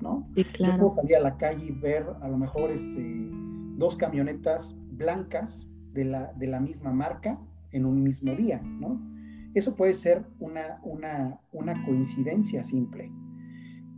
[0.00, 0.28] ¿no?
[0.34, 0.74] Sí, claro.
[0.74, 3.28] Yo puedo salir a la calle y ver a lo mejor este,
[3.76, 7.38] dos camionetas blancas de la, de la misma marca
[7.72, 9.00] en un mismo día, ¿no?
[9.54, 13.10] Eso puede ser una, una, una coincidencia simple,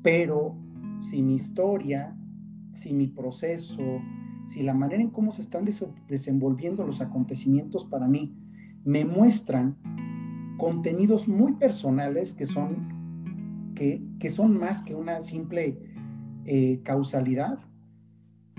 [0.03, 0.57] pero
[1.01, 2.17] si mi historia,
[2.73, 4.01] si mi proceso,
[4.45, 5.65] si la manera en cómo se están
[6.09, 8.35] desenvolviendo los acontecimientos para mí
[8.85, 9.77] me muestran
[10.59, 12.91] contenidos muy personales que son
[13.75, 15.91] que, son más que una simple
[16.44, 17.59] eh, causalidad,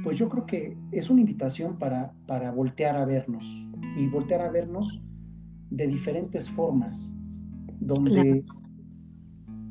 [0.03, 3.67] pues yo creo que es una invitación para, para voltear a vernos
[3.97, 5.01] y voltear a vernos
[5.69, 7.15] de diferentes formas,
[7.79, 8.45] donde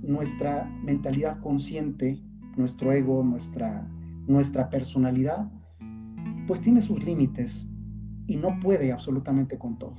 [0.02, 2.22] nuestra mentalidad consciente,
[2.56, 3.88] nuestro ego, nuestra,
[4.26, 5.50] nuestra personalidad,
[6.46, 7.70] pues tiene sus límites
[8.26, 9.94] y no puede absolutamente con todo.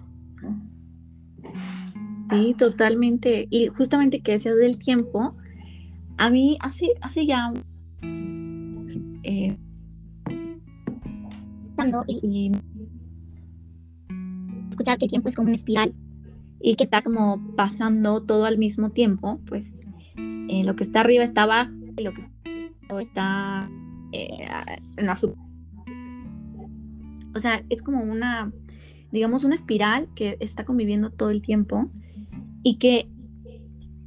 [2.30, 3.48] Sí, totalmente.
[3.50, 5.32] Y justamente que decías del tiempo,
[6.18, 7.52] a mí hace, hace ya
[9.24, 9.58] eh,
[12.08, 12.52] y,
[14.70, 15.94] escuchar que el tiempo es como una espiral
[16.60, 19.76] y que está como pasando todo al mismo tiempo, pues
[20.16, 22.24] eh, lo que está arriba está abajo y lo que
[23.02, 23.70] está
[24.12, 24.46] eh,
[24.98, 25.36] en la sub.
[27.36, 28.52] O sea, es como una,
[29.12, 31.90] digamos, una espiral que está conviviendo todo el tiempo
[32.64, 33.10] y que,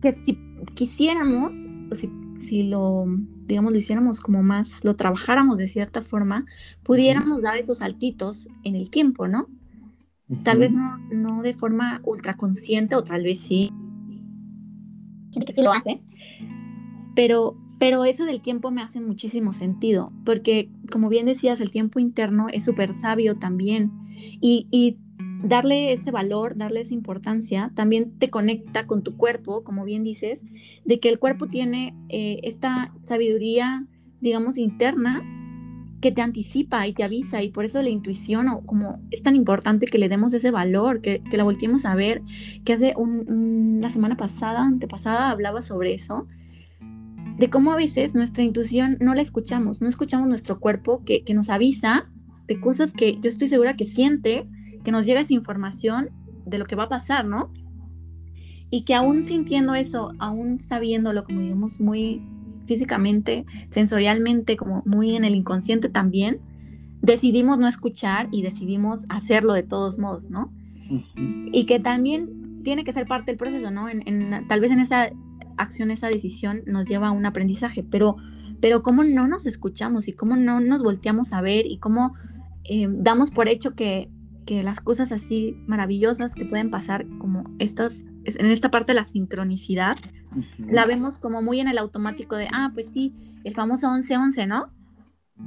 [0.00, 0.38] que si
[0.74, 1.52] quisiéramos
[1.92, 3.06] si, si lo,
[3.46, 6.46] digamos, lo hiciéramos como más, lo trabajáramos de cierta forma,
[6.82, 9.48] pudiéramos dar esos saltitos en el tiempo, ¿no?
[10.42, 13.70] Tal vez no, no de forma ultra consciente o tal vez sí.
[15.32, 16.02] Gente que sí lo hace.
[17.14, 22.00] Pero, pero eso del tiempo me hace muchísimo sentido, porque como bien decías, el tiempo
[22.00, 23.92] interno es súper sabio también.
[24.40, 24.98] Y, y
[25.48, 30.44] darle ese valor, darle esa importancia, también te conecta con tu cuerpo, como bien dices,
[30.84, 33.86] de que el cuerpo tiene eh, esta sabiduría,
[34.20, 35.22] digamos, interna
[36.00, 39.34] que te anticipa y te avisa y por eso la intuición o como es tan
[39.34, 42.22] importante que le demos ese valor, que, la volteemos a ver,
[42.64, 46.26] que hace un, la semana pasada, antepasada, hablaba sobre eso,
[47.38, 51.34] de cómo a veces nuestra intuición no la escuchamos, no escuchamos nuestro cuerpo que, que
[51.34, 52.08] nos avisa
[52.46, 54.48] de cosas que yo estoy segura que siente,
[54.86, 56.10] que nos llega esa información
[56.44, 57.50] de lo que va a pasar, ¿no?
[58.70, 62.22] Y que aún sintiendo eso, aún sabiéndolo, como digamos, muy
[62.66, 66.38] físicamente, sensorialmente, como muy en el inconsciente también,
[67.02, 70.52] decidimos no escuchar y decidimos hacerlo de todos modos, ¿no?
[71.50, 73.88] Y que también tiene que ser parte del proceso, ¿no?
[73.88, 75.10] En, tal vez en esa
[75.56, 78.18] acción, esa decisión nos lleva a un aprendizaje, pero,
[78.60, 82.14] pero cómo no nos escuchamos y cómo no nos volteamos a ver y cómo
[82.62, 84.10] eh, damos por hecho que
[84.46, 89.06] que las cosas así maravillosas que pueden pasar, como estos, en esta parte de la
[89.06, 89.96] sincronicidad,
[90.58, 94.72] la vemos como muy en el automático de, ah, pues sí, el famoso 11-11, ¿no?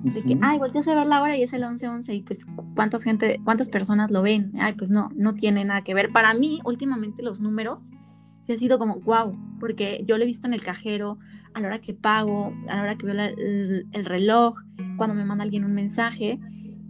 [0.03, 3.03] De que, ay, volteas a ver la hora y es el 11-11 y pues cuántas
[3.03, 4.51] gente, cuántas personas lo ven.
[4.59, 6.11] Ay, pues no, no tiene nada que ver.
[6.11, 7.91] Para mí, últimamente los números
[8.45, 11.17] sí ha sido como, wow, porque yo lo he visto en el cajero,
[11.53, 14.57] a la hora que pago, a la hora que veo el, reloj,
[14.97, 16.39] cuando me manda alguien un mensaje.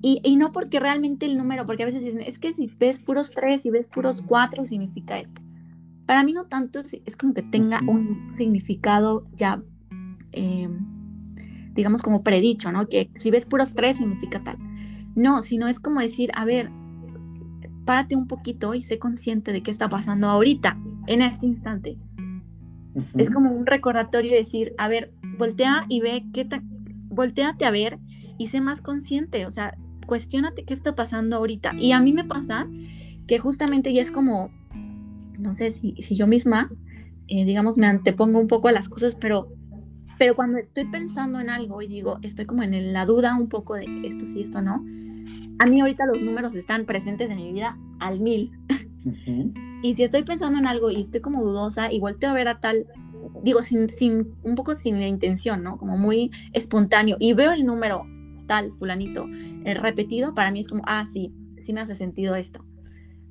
[0.01, 2.99] Y, y, no porque realmente el número, porque a veces dicen, es que si ves
[2.99, 5.41] puros tres y ves puros cuatro, significa esto.
[6.05, 9.61] Para mí no tanto, es, como que tenga un significado ya,
[10.31, 10.69] eh,
[11.73, 12.87] digamos, como predicho, ¿no?
[12.87, 14.57] Que si ves puros tres, significa tal.
[15.15, 16.71] No, sino es como decir, a ver,
[17.85, 21.97] párate un poquito y sé consciente de qué está pasando ahorita, en este instante.
[23.17, 26.47] Es como un recordatorio de decir, a ver, voltea y ve qué
[27.09, 27.99] volteate a ver
[28.37, 29.77] y sé más consciente, o sea,
[30.09, 31.75] cuestionate qué está pasando ahorita.
[31.77, 32.67] Y a mí me pasa
[33.27, 34.49] que justamente ya es como,
[35.37, 36.71] no sé si, si yo misma,
[37.27, 39.53] eh, digamos, me antepongo un poco a las cosas, pero,
[40.17, 43.75] pero cuando estoy pensando en algo y digo, estoy como en la duda un poco
[43.75, 44.83] de esto sí, esto no,
[45.59, 48.51] a mí ahorita los números están presentes en mi vida al mil.
[49.81, 52.59] Y si estoy pensando en algo y estoy como dudosa y volteo a ver a
[52.59, 52.87] tal,
[53.43, 55.77] digo, sin, sin, un poco sin la intención, ¿no?
[55.77, 58.05] Como muy espontáneo y veo el número
[58.49, 59.27] tal, fulanito,
[59.63, 62.65] el repetido, para mí es como, ah, sí, sí me hace sentido esto.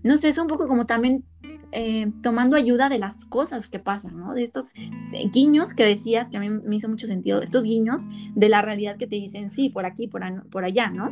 [0.04, 1.24] No sé, es un poco como también
[1.72, 4.32] eh, tomando ayuda de las cosas que pasan, ¿no?
[4.32, 8.02] De estos este, guiños que decías, que a mí me hizo mucho sentido, estos guiños
[8.36, 11.10] de la realidad que te dicen, sí, por aquí, por, por allá, ¿no?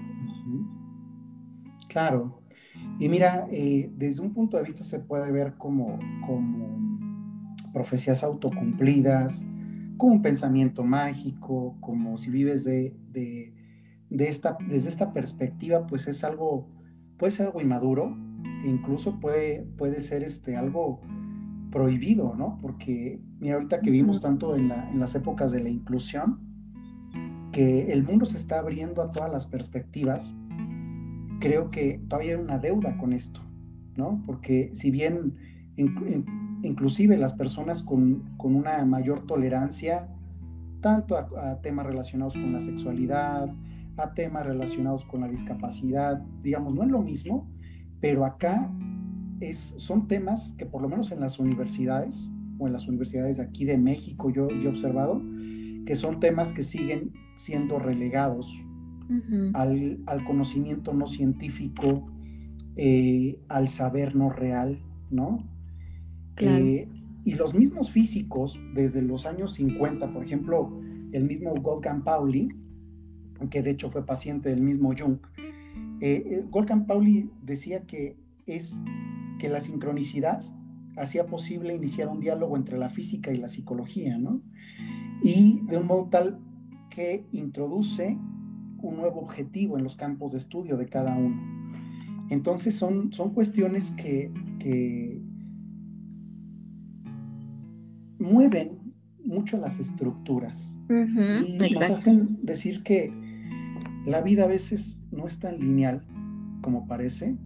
[1.89, 2.41] Claro.
[3.01, 6.79] Y mira, eh, desde un punto de vista se puede ver como, como
[7.73, 9.45] profecías autocumplidas,
[9.97, 12.97] como un pensamiento mágico, como si vives de,
[14.11, 16.69] esta, desde esta perspectiva, pues es algo,
[17.19, 18.17] puede ser algo inmaduro,
[18.65, 21.01] e incluso puede, puede ser este, algo
[21.71, 22.59] prohibido, ¿no?
[22.61, 26.41] Porque mira, ahorita que vimos tanto en, la, en las épocas de la inclusión,
[27.53, 30.37] que el mundo se está abriendo a todas las perspectivas,
[31.41, 33.41] creo que todavía hay una deuda con esto,
[33.97, 34.23] ¿no?
[34.27, 35.35] Porque si bien
[36.63, 40.09] inclusive las personas con, una mayor tolerancia,
[40.81, 43.53] tanto a, temas relacionados con la sexualidad,
[43.97, 47.49] a temas relacionados con la discapacidad, digamos, no es lo mismo,
[48.01, 48.71] pero acá
[49.41, 53.43] es, son temas que por lo menos en las universidades, o en las universidades de
[53.43, 55.23] aquí de México, yo, yo he observado,
[55.85, 58.65] que son temas que siguen siendo relegados
[59.55, 62.07] al, conocimiento no científico,
[62.77, 64.81] eh, al saber no real,
[65.11, 65.47] ¿no?
[66.39, 66.89] Eh,
[67.25, 70.81] y los mismos físicos, desde los años 50, por ejemplo,
[71.13, 72.49] el mismo Wolfgang Pauli,
[73.51, 75.19] que de hecho fue paciente del mismo Jung,
[76.01, 78.83] eh, Wolfgang Pauli decía que es
[79.39, 80.43] que la sincronicidad
[80.97, 84.41] hacía posible iniciar un diálogo entre la física y la psicología, ¿no?
[85.23, 86.39] Y de un modo tal
[86.91, 88.19] que introduce
[88.83, 91.57] un nuevo objetivo en los campos de estudio de cada uno.
[92.31, 94.33] Entonces son, son cuestiones que,
[98.19, 98.81] mueven
[99.25, 103.13] mucho las estructuras y nos hacen decir que
[104.07, 106.03] la vida a veces no es tan lineal
[106.63, 107.37] como parece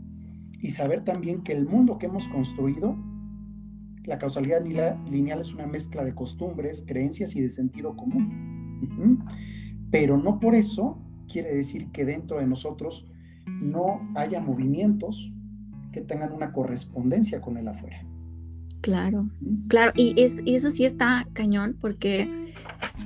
[0.61, 2.96] y saber también que el mundo que hemos construido,
[4.05, 9.25] la causalidad lineal es una mezcla de costumbres, creencias y de sentido común.
[9.90, 13.11] Pero no por eso quiere decir que dentro de nosotros
[13.46, 15.33] no haya movimientos
[15.92, 18.05] que tengan una correspondencia con el afuera.
[18.83, 19.31] Claro,
[19.68, 22.27] claro, y, es, eso sí está cañón porque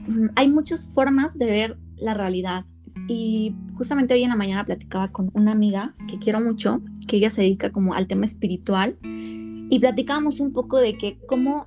[0.06, 2.64] mm, hay muchas formas de ver la realidad.
[3.08, 7.30] Y justamente hoy en la mañana platicaba con una amiga que quiero mucho, que ella
[7.30, 11.66] se dedica como al tema espiritual, y platicábamos un poco de que cómo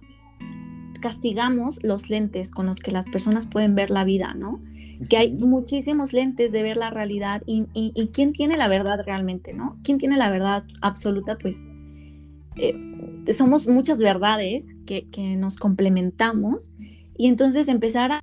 [1.02, 4.62] castigamos los lentes con los que las personas pueden ver la vida, ¿no?
[5.10, 7.68] que hay muchísimos lentes de ver la realidad y,
[8.14, 9.78] quién tiene la verdad realmente, ¿no?
[9.84, 11.38] ¿Quién tiene la verdad absoluta?
[11.38, 11.62] Pues
[12.56, 12.76] eh,
[13.34, 16.72] somos muchas verdades que, que nos complementamos
[17.16, 18.22] y entonces empezar a...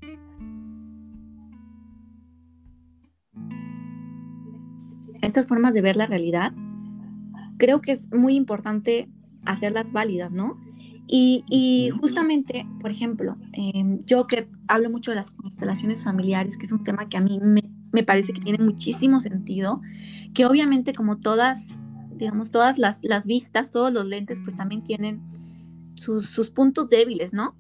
[5.25, 6.53] Estas formas de ver la realidad,
[7.57, 9.09] creo que es muy importante
[9.45, 10.59] hacerlas válidas, ¿no?
[11.07, 16.73] Y, justamente, por ejemplo, em, yo que hablo mucho de las constelaciones familiares, que es
[16.73, 17.39] un tema que a mí
[17.93, 19.81] me, parece que tiene muchísimo sentido,
[20.33, 21.79] que obviamente como todas,
[22.17, 25.21] digamos, todas las, las vistas, todos los lentes, pues también tienen
[25.95, 27.55] sus, sus puntos débiles, ¿no?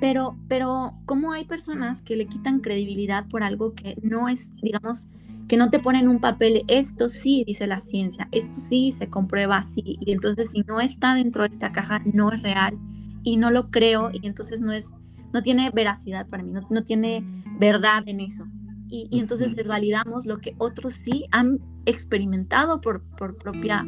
[0.00, 5.08] Pero, pero, ¿cómo hay personas que le quitan credibilidad por algo que no es, digamos,
[5.52, 9.58] que no te ponen un papel, esto sí dice la ciencia, esto sí se comprueba
[9.58, 12.78] así, y entonces si no está dentro de esta caja, no es real
[13.22, 14.94] y no lo creo, y entonces no es,
[15.34, 17.22] no tiene veracidad para mí, no, tiene
[17.58, 18.46] verdad en eso.
[18.88, 23.84] Y, entonces desvalidamos lo que otros sí han experimentado por, por propia,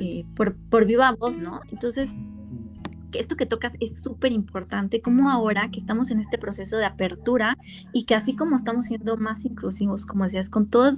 [0.00, 1.60] eh, por, por viva voz, ¿no?
[1.70, 2.16] Entonces,
[3.12, 7.56] esto que tocas es súper importante, como ahora que estamos en este proceso de apertura
[7.92, 10.92] y que así como estamos siendo más inclusivos, como decías, con toda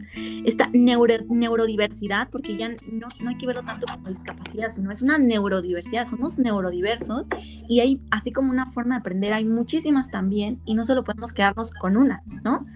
[0.45, 5.19] esta neurodiversidad, porque ya no, no hay que verlo tanto como discapacidad, sino es una
[5.19, 7.27] neurodiversidad, somos neurodiversos
[7.69, 11.33] y hay, así como una forma de aprender, hay muchísimas también y no solo podemos
[11.33, 12.67] quedarnos con una, ¿no?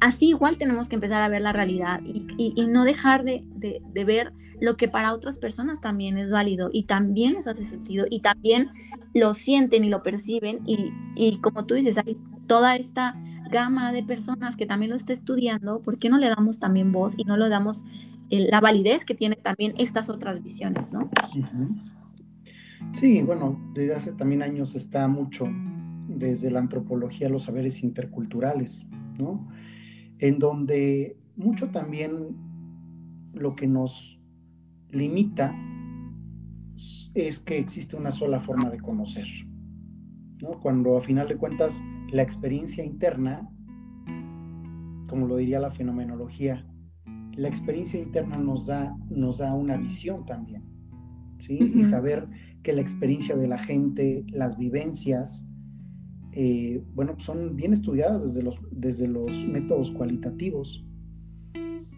[0.00, 3.44] Así igual tenemos que empezar a ver la realidad y, no dejar de,
[4.04, 8.20] ver lo que para otras personas también es válido y también les hace sentido y
[8.20, 8.70] también
[9.14, 12.16] lo sienten y lo perciben y, como tú dices, hay
[12.46, 13.14] toda esta
[13.50, 17.14] gama de personas que también lo está estudiando, ¿por qué no le damos también voz
[17.16, 17.84] y no le damos
[18.30, 21.10] eh, la validez que tienen también estas otras visiones, ¿no?
[22.92, 25.46] Sí, bueno, desde hace también años está mucho
[26.08, 28.86] desde la antropología los saberes interculturales,
[29.18, 29.48] ¿no?
[30.18, 32.36] En donde mucho también
[33.32, 34.20] lo que nos
[34.90, 35.54] limita
[37.14, 39.26] es que existe una sola forma de conocer,
[40.42, 40.60] ¿no?
[40.60, 41.82] Cuando a final de cuentas
[42.12, 43.48] la experiencia interna,
[45.08, 46.66] como lo diría la fenomenología,
[47.34, 50.64] la experiencia interna nos da, nos da una visión también,
[51.38, 51.58] ¿sí?
[51.74, 52.28] Y saber
[52.62, 55.46] que la experiencia de la gente, las vivencias,
[56.32, 60.84] eh, bueno, son bien estudiadas desde los, desde los métodos cualitativos.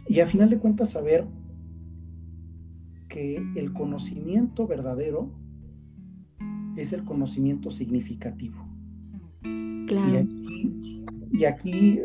[0.07, 1.27] Y a final de cuentas saber
[3.09, 5.31] que el conocimiento verdadero
[6.77, 8.67] es el conocimiento significativo.
[9.87, 10.27] Claro.
[11.33, 12.01] Y aquí,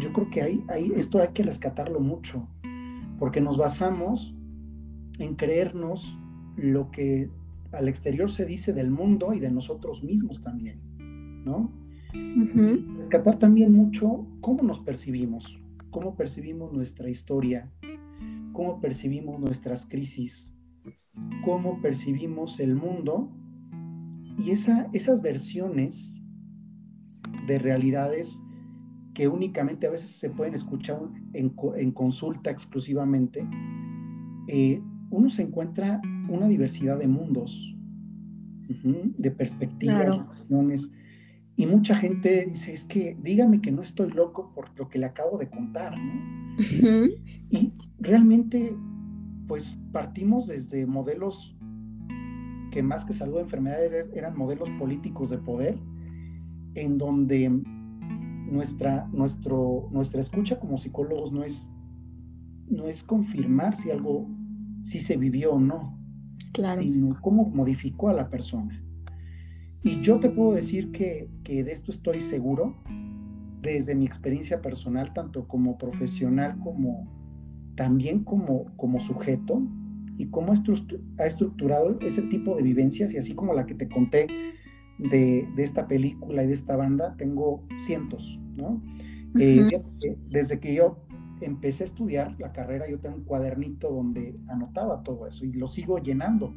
[0.00, 2.48] yo creo que hay, hay, esto hay que rescatarlo mucho,
[3.18, 4.34] porque nos basamos
[5.18, 6.16] en creernos
[6.56, 7.30] lo que
[7.72, 10.80] al exterior se dice del mundo y de nosotros mismos también,
[11.44, 11.70] ¿no?
[12.96, 17.70] Rescatar también mucho cómo nos percibimos, cómo percibimos nuestra historia,
[18.52, 20.54] cómo percibimos nuestras crisis,
[21.44, 23.30] cómo percibimos el mundo
[24.38, 26.14] y esa, esas versiones
[27.46, 28.40] de realidades
[29.14, 30.98] que únicamente a veces se pueden escuchar
[31.34, 33.46] en, consulta exclusivamente,
[34.48, 37.76] eh, uno se encuentra una diversidad de mundos,
[38.68, 40.90] de perspectivas, de visiones,
[41.54, 45.06] y mucha gente dice, es que dígame que no estoy loco por lo que le
[45.06, 45.94] acabo de contar,
[47.50, 48.76] Y realmente,
[49.48, 51.56] pues partimos desde modelos
[52.70, 55.78] que más que salud de enfermedades eran modelos políticos de poder,
[56.74, 57.48] en donde
[58.50, 61.70] nuestra, nuestro, nuestra escucha como psicólogos no es,
[62.68, 64.28] no es confirmar si algo,
[64.82, 65.98] si se vivió o no,
[66.78, 68.82] sino cómo modificó a la persona.
[69.82, 72.76] Y yo te puedo decir que, que, de esto estoy seguro,
[73.60, 77.08] desde mi experiencia personal, tanto como profesional como
[77.74, 79.62] también como, como sujeto,
[80.18, 84.26] y cómo ha estructurado ese tipo de vivencias, y así como la que te conté
[84.98, 88.82] de, de esta película y de esta banda, tengo cientos, ¿no?
[89.40, 89.82] Eh,
[90.30, 90.98] desde que yo
[91.40, 95.66] empecé a estudiar la carrera, yo tengo un cuadernito donde anotaba todo eso y lo
[95.66, 96.54] sigo llenando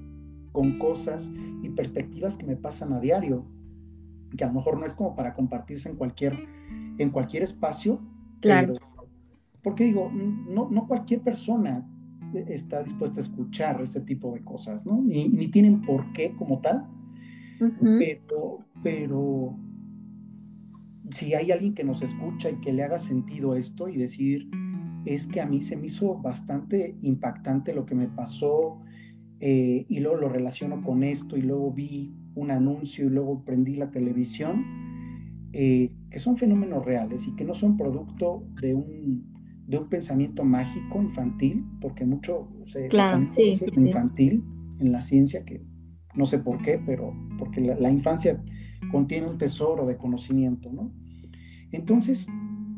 [0.56, 1.30] con cosas
[1.62, 3.46] y perspectivas que me pasan a diario,
[4.38, 6.48] que a lo mejor no es como para compartirse en cualquier,
[6.98, 8.00] en cualquier espacio.
[8.40, 8.74] Claro.
[9.64, 11.86] porque digo, no, no cualquier persona
[12.34, 15.02] está dispuesta a escuchar este tipo de cosas, ¿no?
[15.02, 16.88] Ni, ni tienen por qué como tal,
[17.82, 19.58] pero, pero
[21.10, 24.50] si hay alguien que nos escucha y que le haga sentido esto y decir,
[25.06, 28.82] es que a mí se me hizo bastante impactante lo que me pasó,
[29.40, 33.76] eh, y luego lo relaciono con esto y luego vi un anuncio y luego prendí
[33.76, 34.64] la televisión,
[35.52, 39.34] eh, que son fenómenos reales y que no son producto de un,
[39.68, 44.44] de un pensamiento mágico infantil, porque mucho se claro, sí, infantil
[44.80, 45.62] en la ciencia, que
[46.14, 48.42] no sé por qué, pero porque la, infancia
[48.92, 50.92] contiene un tesoro de conocimiento, ¿no?
[51.72, 52.28] Entonces,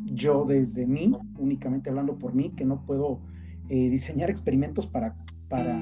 [0.05, 3.21] yo desde mí, únicamente hablando por mí, que no puedo
[3.69, 5.15] eh, diseñar experimentos para,
[5.49, 5.77] para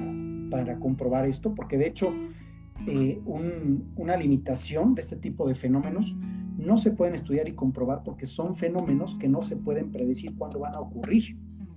[0.50, 2.12] para comprobar esto, porque de hecho
[2.86, 6.16] eh, una limitación de este tipo de fenómenos
[6.56, 10.60] no se pueden estudiar y comprobar porque son fenómenos que no se pueden predecir cuándo
[10.60, 11.36] van a ocurrir.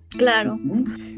[0.09, 0.57] Claro.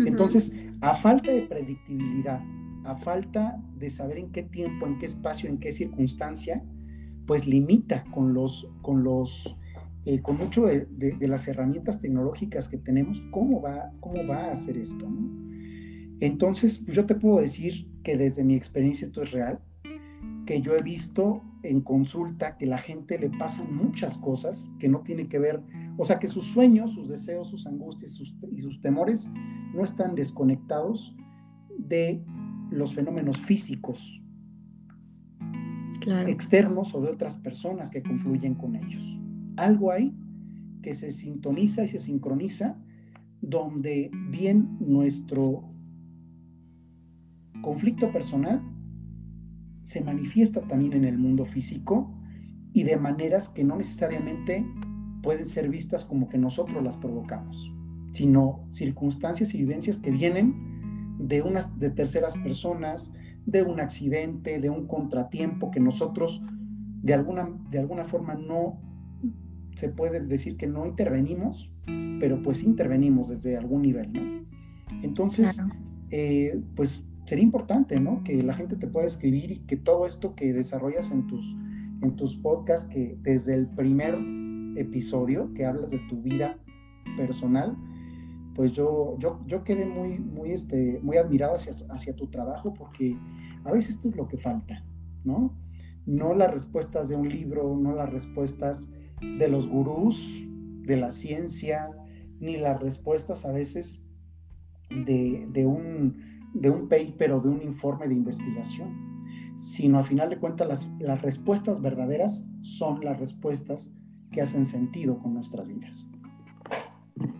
[0.05, 2.41] Entonces, a falta de predictibilidad,
[2.83, 6.63] a falta de saber en qué tiempo, en qué espacio, en qué circunstancia,
[7.25, 9.55] pues limita con los, con los,
[10.05, 10.87] eh, con mucho de,
[11.19, 15.50] las herramientas tecnológicas que tenemos, cómo va, cómo va a hacer esto, ¿no?
[16.21, 19.59] Entonces, yo te puedo decir que desde mi experiencia esto es real,
[20.45, 25.01] que yo he visto en consulta que la gente le pasan muchas cosas que no
[25.01, 25.61] tiene que ver,
[25.97, 28.19] o sea, que sus sueños, sus deseos, sus angustias
[28.51, 29.29] y sus temores
[29.73, 31.15] no están desconectados
[31.77, 32.23] de
[32.71, 34.21] los fenómenos físicos
[36.27, 39.19] externos o de otras personas que confluyen con ellos.
[39.57, 40.13] Algo hay
[40.81, 42.77] que se sintoniza y se sincroniza
[43.41, 45.69] donde bien nuestro
[47.61, 48.61] conflicto personal
[49.83, 52.13] se manifiesta también en el mundo físico
[52.73, 54.65] y de maneras que no necesariamente
[55.21, 57.73] pueden ser vistas como que nosotros las provocamos,
[58.11, 63.11] sino circunstancias y vivencias que vienen de unas de terceras personas,
[63.45, 66.41] de un accidente, de un contratiempo que nosotros
[67.01, 68.79] de alguna, de alguna forma no
[69.75, 71.71] se puede decir que no intervenimos,
[72.19, 74.45] pero pues intervenimos desde algún nivel, ¿no?
[75.01, 75.61] Entonces,
[76.11, 78.25] eh, pues sería importante, ¿no?
[78.25, 81.55] Que la gente te pueda escribir y que todo esto que desarrollas en tus,
[82.01, 84.17] en tus podcasts, que desde el primer
[84.75, 86.57] episodio que hablas de tu vida
[87.15, 87.77] personal,
[88.53, 93.17] pues yo, yo, yo quedé muy, muy, este, muy admirado hacia, hacia tu trabajo porque
[93.63, 94.83] a veces esto es lo que falta,
[95.23, 95.57] ¿no?
[96.05, 98.89] No las respuestas de un libro, no las respuestas
[99.21, 100.45] de los gurús
[100.81, 101.91] de la ciencia,
[102.41, 104.03] ni las respuestas a veces
[104.89, 110.29] de, de, un, de un paper o de un informe de investigación, sino a final
[110.29, 113.91] de cuentas las, las respuestas verdaderas son las respuestas
[114.31, 116.09] que hacen sentido con nuestras vidas.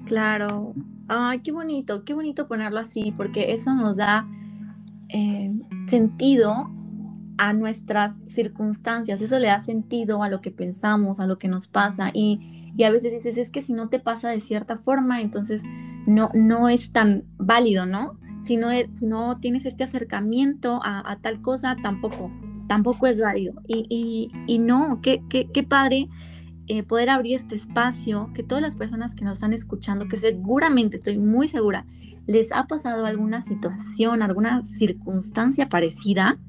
[0.05, 0.73] Claro,
[1.07, 4.27] ay, qué bonito, qué bonito ponerlo así, porque eso nos da
[5.09, 5.51] eh,
[5.87, 6.69] sentido
[7.37, 11.67] a nuestras circunstancias, eso le da sentido a lo que pensamos, a lo que nos
[11.67, 12.39] pasa y,
[12.83, 15.63] a veces dices, es que si no te pasa de cierta forma, entonces
[16.07, 18.17] no, no es tan válido, ¿no?
[18.41, 22.31] Si no, si no tienes este acercamiento a, tal cosa, tampoco,
[22.67, 23.53] tampoco es válido.
[23.67, 26.09] Y, y, no, qué, qué, qué padre
[26.67, 30.95] eh, poder abrir este espacio, que todas las personas que nos están escuchando, que seguramente,
[30.95, 31.85] estoy muy segura,
[32.27, 36.39] les ha pasado alguna situación, alguna circunstancia parecida,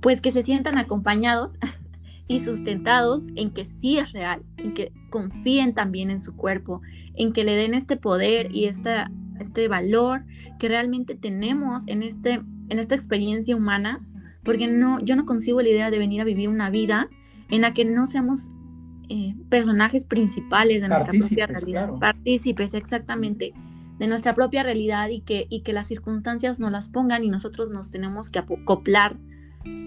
[0.00, 1.58] pues que se sientan acompañados
[2.28, 6.82] y sustentados en que sí es real, en que confíen también en su cuerpo,
[7.14, 9.10] en que le den este poder y esta,
[9.40, 10.24] este valor
[10.58, 14.04] que realmente tenemos en, este, en esta experiencia humana,
[14.42, 17.08] porque no, yo no consigo la idea de venir a vivir una vida
[17.50, 18.50] en la que no seamos
[19.08, 23.54] eh, personajes principales de nuestra propia realidad, partícipes exactamente
[23.98, 27.70] de nuestra propia realidad y que, y que las circunstancias nos las pongan y nosotros
[27.70, 29.18] nos tenemos que acoplar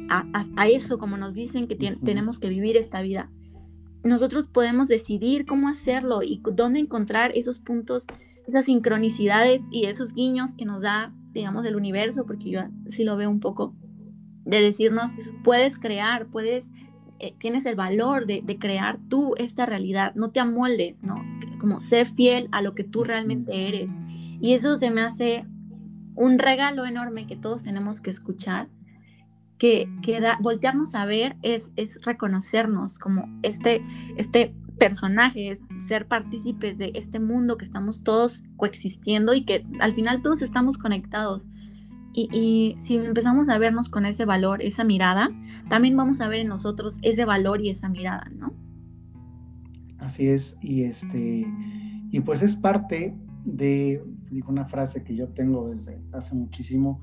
[0.09, 3.29] a, eso, como nos dicen que tenemos que vivir esta vida.
[4.03, 8.07] Nosotros podemos decidir cómo hacerlo y dónde encontrar esos puntos,
[8.51, 13.17] esas sincronicidades y esos guiños que nos da, digamos, el universo, porque yo sí lo
[13.17, 13.73] veo un poco,
[14.45, 15.11] de decirnos,
[15.43, 16.73] puedes crear, puedes
[17.23, 21.23] eh, tienes el valor de, crear tú esta realidad, no te amoldes, ¿no?
[21.59, 23.91] Como ser fiel a lo que tú realmente eres.
[24.39, 25.45] Y eso se me hace
[26.15, 28.69] un regalo enorme que todos tenemos que escuchar,
[29.59, 33.83] que, que voltearnos a ver es, es reconocernos como este,
[34.17, 39.93] este personaje, es ser partícipes de este mundo que estamos todos coexistiendo y que al
[39.93, 41.43] final todos estamos conectados.
[42.13, 45.29] Y, si empezamos a vernos con ese valor, esa mirada,
[45.69, 48.53] también vamos a ver en nosotros ese valor y esa mirada, ¿no?
[49.99, 51.45] Así es, y este,
[52.09, 53.15] y pues es parte
[53.45, 57.01] de, digo una frase que yo tengo desde hace muchísimo,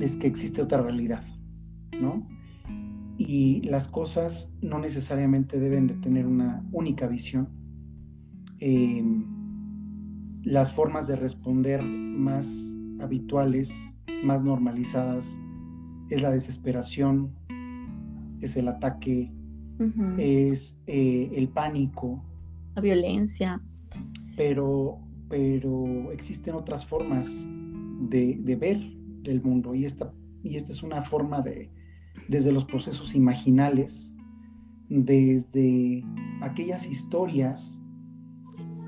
[0.00, 1.22] es que existe otra realidad,
[2.00, 2.26] ¿no?
[3.18, 7.48] Y las cosas no necesariamente deben de tener una única visión.
[8.58, 9.24] Em,
[10.42, 13.90] las formas de responder más habituales
[14.24, 15.38] más normalizadas
[16.10, 17.34] es la desesperación,
[18.40, 19.32] es el ataque,
[20.18, 22.22] es eh, el pánico.
[22.74, 23.60] La violencia.
[24.36, 24.98] Pero,
[25.28, 27.48] pero existen otras formas
[28.08, 28.80] de, ver
[29.24, 30.12] el mundo y esta,
[30.42, 31.70] y esta es una forma de,
[32.28, 34.14] desde los procesos imaginales,
[34.88, 36.04] desde
[36.42, 37.82] aquellas historias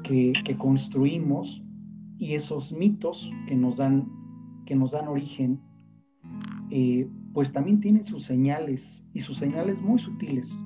[0.02, 1.62] que, que construimos
[2.18, 4.18] y esos mitos que nos dan
[4.68, 5.62] que nos dan origen,
[6.70, 10.62] eh, pues también tienen sus señales y sus señales muy sutiles.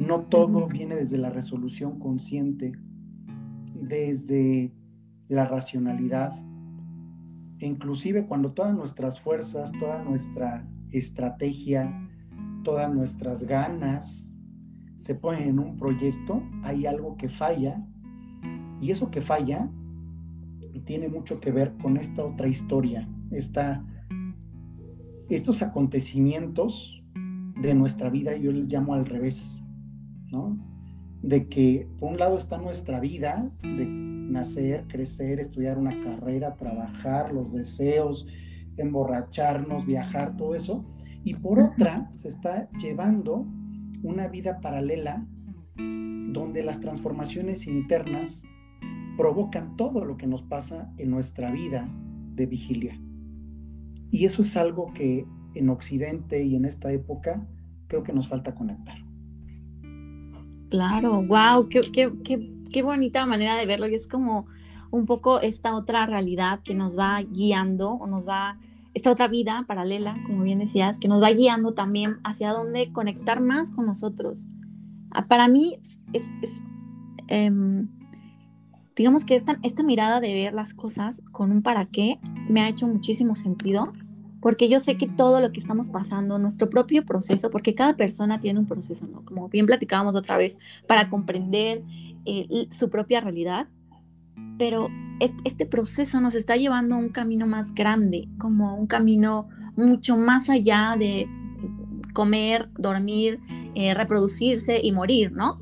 [0.00, 2.72] No todo viene desde la resolución consciente,
[3.74, 4.72] desde
[5.28, 6.32] la racionalidad,
[7.58, 12.08] e inclusive cuando todas nuestras fuerzas, toda nuestra estrategia,
[12.64, 14.30] todas nuestras ganas
[14.96, 17.84] se ponen en un proyecto, hay algo que falla
[18.80, 19.70] y eso que falla
[20.84, 23.84] tiene mucho que ver con esta otra historia, esta,
[25.28, 27.04] estos acontecimientos
[27.60, 29.62] de nuestra vida, yo les llamo al revés,
[30.30, 30.58] ¿no?
[31.22, 37.32] De que por un lado está nuestra vida, de nacer, crecer, estudiar una carrera, trabajar,
[37.32, 38.26] los deseos,
[38.82, 40.84] emborracharnos, viajar, todo eso.
[41.24, 43.46] Y por otra, se está llevando
[44.02, 45.26] una vida paralela
[45.76, 48.42] donde las transformaciones internas
[49.16, 51.88] provocan todo lo que nos pasa en nuestra vida
[52.34, 53.00] de vigilia.
[54.10, 57.46] Y eso es algo que en Occidente y en esta época
[57.88, 58.98] creo que nos falta conectar.
[60.70, 62.12] Claro, wow, qué,
[62.70, 63.88] qué, bonita manera de verlo.
[63.88, 64.46] Y es como
[64.90, 68.58] un poco esta otra realidad que nos va guiando o nos va,
[68.98, 73.40] esta otra vida paralela, como bien decías, que nos va guiando también hacia dónde conectar
[73.40, 74.46] más con nosotros.
[75.10, 75.78] Ah, para mí
[76.12, 76.24] es,
[77.28, 77.88] em,
[78.96, 82.18] digamos que esta, esta mirada de ver las cosas con un para qué
[82.48, 83.92] me ha hecho muchísimo sentido
[84.40, 88.40] porque yo sé que todo lo que estamos pasando, nuestro propio proceso, porque cada persona
[88.40, 89.24] tiene un proceso, ¿no?
[89.24, 91.82] Como bien platicábamos otra vez, para comprender
[92.24, 93.68] eh, su propia realidad,
[94.56, 94.88] pero
[95.20, 100.50] este proceso nos está llevando a un camino más grande, como un camino mucho más
[100.50, 101.28] allá de
[102.12, 103.40] comer, dormir,
[103.74, 105.60] eh, reproducirse y morir, ¿no?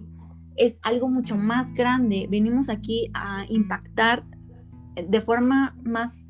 [0.56, 2.26] Es algo mucho más grande.
[2.30, 4.24] Venimos aquí a impactar
[4.94, 6.26] de forma más,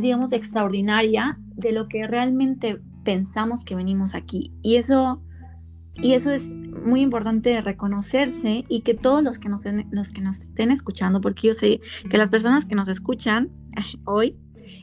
[0.00, 4.52] digamos, extraordinaria de lo que realmente pensamos que venimos aquí.
[4.62, 5.22] Y eso,
[6.02, 10.40] y eso es muy importante reconocerse y que todos los que, nos, los que nos
[10.40, 13.50] estén escuchando, porque yo sé que las personas que nos escuchan
[14.04, 14.36] hoy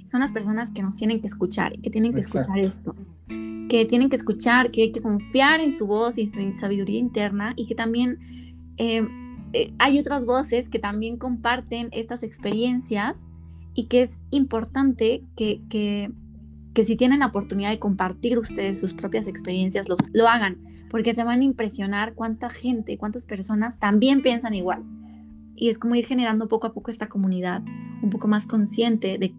[0.10, 2.96] son las personas que nos tienen que escuchar y que tienen que escuchar esto,
[3.70, 7.54] que tienen que escuchar, que hay que confiar en su voz y su sabiduría interna
[7.56, 8.18] y que también
[8.78, 9.06] eh,
[9.54, 13.28] eh, hay otras voces que también comparten estas experiencias
[13.76, 16.12] y que es importante que, que
[16.74, 20.58] que si tienen la oportunidad de compartir ustedes sus propias experiencias, los, lo hagan,
[20.94, 24.84] porque se van a impresionar cuánta gente, cuántas personas también piensan igual.
[25.56, 27.64] Y es como ir generando poco a poco esta comunidad
[28.04, 29.34] un poco más consciente de,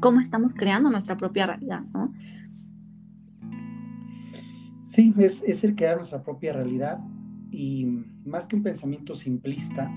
[0.00, 2.12] cómo estamos creando nuestra propia realidad, ¿no?
[4.84, 6.98] Sí, es, el crear nuestra propia realidad
[7.50, 7.86] y
[8.26, 9.90] más que un pensamiento simplista,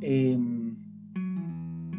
[0.00, 0.36] eh,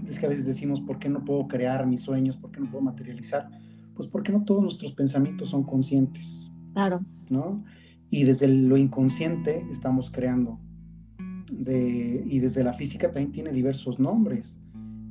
[0.06, 2.36] es que a veces decimos, ¿por qué no puedo crear mis sueños?
[2.36, 3.48] ¿Por qué no puedo materializar?
[3.96, 6.51] Pues porque no todos nuestros pensamientos son conscientes.
[6.74, 7.02] Claro.
[7.30, 7.64] ¿No?
[8.10, 10.60] Y desde lo inconsciente estamos creando.
[11.52, 14.60] De, y desde la física también tiene diversos nombres.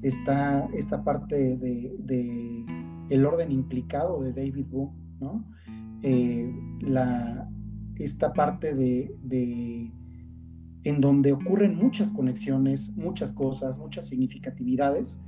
[0.03, 2.65] Está esta parte de, de
[3.11, 5.45] el orden implicado de David Boone, ¿no?
[6.03, 6.51] Eh,
[6.81, 7.51] la,
[7.97, 9.93] esta parte de, de
[10.85, 15.21] en donde ocurren muchas conexiones, muchas cosas, muchas significatividades,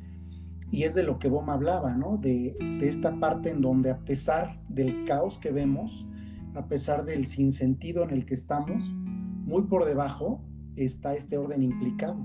[0.70, 2.16] y es de lo que Bohm hablaba, ¿no?
[2.16, 6.06] De, esta parte en donde a pesar del caos que vemos,
[6.54, 10.44] a pesar del sinsentido en el que estamos, muy por debajo
[10.76, 12.16] está este orden implicado.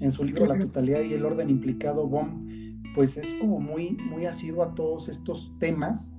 [0.00, 4.26] En su libro La totalidad y el orden implicado, Bohm, pues es como muy, muy
[4.26, 6.14] asiduo a todos estos temas,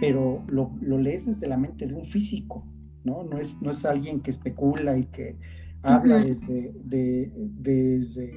[0.00, 2.66] pero lo, lo lees desde la mente de un físico,
[3.04, 3.24] ¿no?
[3.24, 5.38] No es, no es alguien que especula y que
[5.82, 8.32] habla desde, desde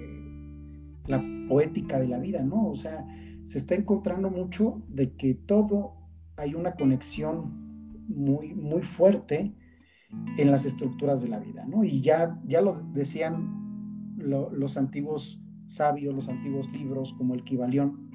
[1.08, 2.68] la poética de la vida, ¿no?
[2.68, 3.06] O sea,
[3.46, 5.94] se está encontrando mucho de que todo
[6.38, 9.54] hay una conexión muy, muy fuerte
[10.38, 11.84] en las estructuras de la vida, ¿no?
[11.84, 18.10] Y ya, ya lo decían los antiguos sabios, los antiguos libros como el Kibalión,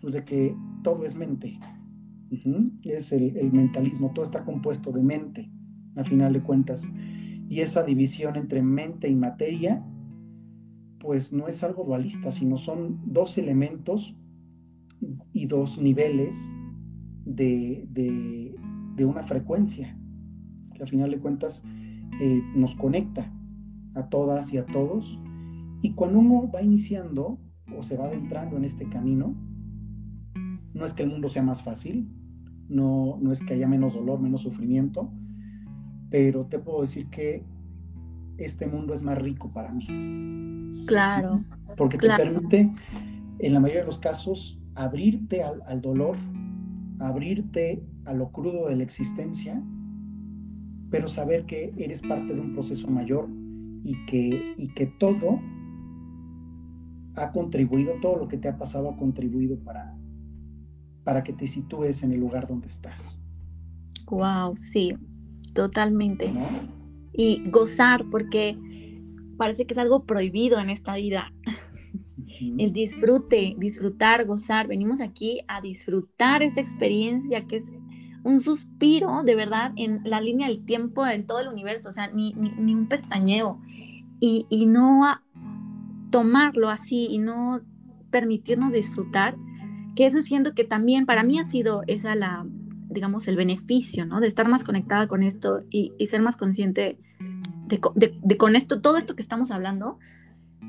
[0.00, 1.58] pues de que todo es mente,
[2.82, 5.50] es el, el, mentalismo, todo está compuesto de mente
[5.96, 6.90] a final de cuentas.
[7.48, 9.84] Y esa división entre mente y materia,
[10.98, 14.16] pues no es algo dualista, sino son dos elementos
[15.32, 16.52] y dos niveles
[17.24, 17.86] de,
[18.96, 19.96] de, una frecuencia,
[20.74, 21.62] que a final de cuentas
[22.20, 23.32] eh, nos conecta
[23.94, 25.18] a todas y a todos.
[25.82, 27.38] Y cuando uno va iniciando
[27.76, 29.34] o se va adentrando en este camino,
[30.72, 32.10] no es que el mundo sea más fácil,
[32.68, 35.12] no, no es que haya menos dolor, menos sufrimiento,
[36.10, 37.44] pero te puedo decir que
[38.38, 39.86] este mundo es más rico para mí.
[40.86, 41.40] Claro.
[41.76, 42.72] Porque te permite,
[43.38, 46.16] en la mayoría de los casos, abrirte al, dolor,
[47.00, 49.62] abrirte a lo crudo de la existencia,
[50.90, 53.28] pero saber que eres parte de un proceso mayor
[53.82, 55.40] y que, y que todo
[57.16, 59.96] ha contribuido, todo lo que te ha pasado ha contribuido para,
[61.04, 63.22] para que te sitúes en el lugar donde estás.
[64.06, 64.94] Wow, sí,
[65.54, 66.32] Totalmente.
[67.12, 68.58] Y gozar, porque
[69.38, 71.32] parece que es algo prohibido en esta vida.
[72.40, 74.66] El disfrute, disfrutar, gozar.
[74.66, 77.64] Venimos aquí a disfrutar esta experiencia que es
[78.24, 82.08] un suspiro de verdad en la línea del tiempo en todo el universo, o sea,
[82.08, 83.60] ni, ni, un pestañeo.
[84.18, 85.22] Y, no a
[86.10, 87.60] tomarlo así y no
[88.10, 89.36] permitirnos disfrutar,
[89.94, 92.46] que eso siento que también para mí ha sido esa la,
[92.88, 94.20] digamos, el beneficio, ¿no?
[94.20, 96.98] De estar más conectada con esto y, ser más consciente
[97.66, 99.98] de, con esto, todo esto que estamos hablando,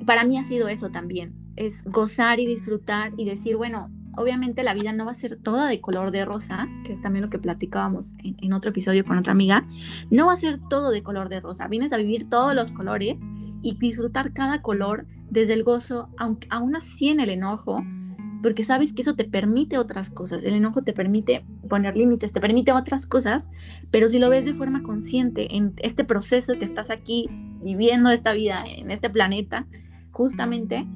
[0.05, 4.73] para mí ha sido eso también, es gozar y disfrutar y decir, bueno, obviamente la
[4.73, 7.39] vida no va a ser toda de color de rosa, que es también lo que
[7.39, 9.67] platicábamos en, en otro episodio con otra amiga,
[10.09, 13.17] no va a ser todo de color de rosa, vienes a vivir todos los colores
[13.61, 17.83] y disfrutar cada color desde el gozo, aunque aún así en el enojo,
[18.41, 22.39] porque sabes que eso te permite otras cosas, el enojo te permite poner límites, te
[22.39, 23.47] permite otras cosas,
[23.89, 27.27] pero si lo ves de forma consciente en este proceso que estás aquí
[27.63, 29.65] viviendo esta vida en este planeta,
[30.11, 30.87] justamente,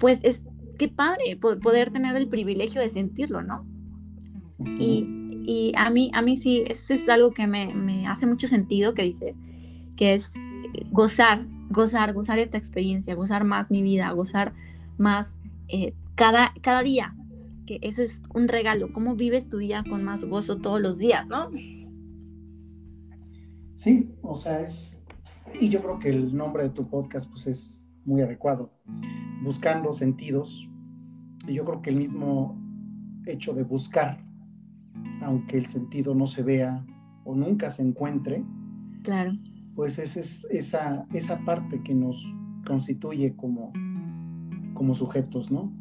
[0.00, 0.42] pues es
[0.78, 3.66] qué padre poder tener el privilegio de sentirlo, ¿no?
[4.78, 5.06] Y,
[5.44, 8.94] y a mí, a mí sí, eso es algo que me, me hace mucho sentido
[8.94, 9.36] que dice,
[9.96, 10.32] que es
[10.90, 14.54] gozar, gozar, gozar esta experiencia, gozar más mi vida, gozar
[14.96, 15.38] más
[15.68, 17.14] eh, cada, cada día,
[17.66, 21.26] que eso es un regalo, cómo vives tu día con más gozo todos los días,
[21.26, 21.50] ¿no?
[23.76, 25.04] Sí, o sea, es,
[25.60, 28.72] y yo creo que el nombre de tu podcast pues es muy adecuado,
[29.42, 30.68] buscando sentidos,
[31.46, 32.58] y yo creo que el mismo
[33.26, 34.24] hecho de buscar,
[35.22, 36.84] aunque el sentido no se vea
[37.24, 38.44] o nunca se encuentre,
[39.02, 39.32] claro.
[39.74, 42.34] pues es, es esa, esa parte que nos
[42.66, 43.72] constituye como,
[44.74, 45.72] como sujetos, ¿no?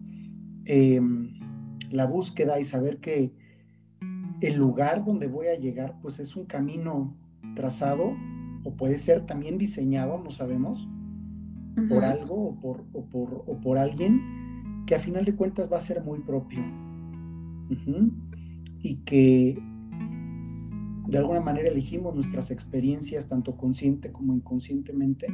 [0.65, 1.33] Em,
[1.89, 3.33] la búsqueda y saber que
[4.41, 7.15] el lugar donde voy a llegar pues es un camino
[7.55, 8.13] trazado
[8.63, 10.87] o puede ser también diseñado, no sabemos,
[11.87, 15.77] por algo o por, o por, o por, alguien que a final de cuentas va
[15.77, 16.63] a ser muy propio.
[18.79, 19.61] Y que
[21.07, 25.27] de alguna manera elegimos nuestras experiencias, tanto consciente como inconscientemente.